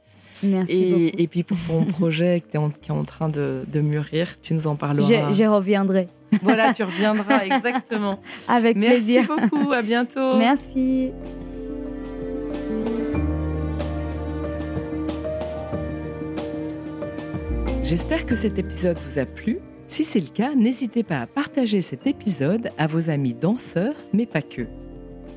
[0.43, 1.15] Merci et, beaucoup.
[1.17, 5.31] Et puis pour ton projet qui est en, train de, mûrir, tu nous en parleras.
[5.31, 6.07] Je, reviendrai.
[6.41, 8.19] Voilà, tu reviendras, exactement.
[8.47, 9.25] Avec plaisir.
[9.27, 10.37] Merci beaucoup, à bientôt.
[10.37, 11.11] Merci.
[17.83, 19.59] J'espère que cet épisode vous a plu.
[19.89, 24.27] Si c'est le cas, n'hésitez pas à partager cet épisode à vos amis danseurs, mais
[24.27, 24.67] pas que.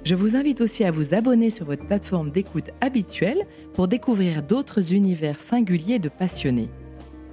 [0.05, 4.92] Je vous invite aussi à vous abonner sur votre plateforme d'écoute habituelle pour découvrir d'autres
[4.92, 6.68] univers singuliers de passionnés.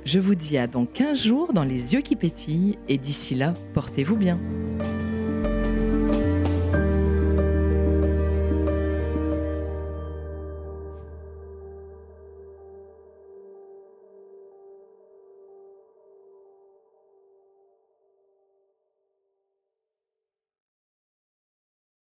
[0.05, 3.53] Je vous dis à dans 15 jours dans les yeux qui pétillent et d'ici là,
[3.74, 4.39] portez-vous bien.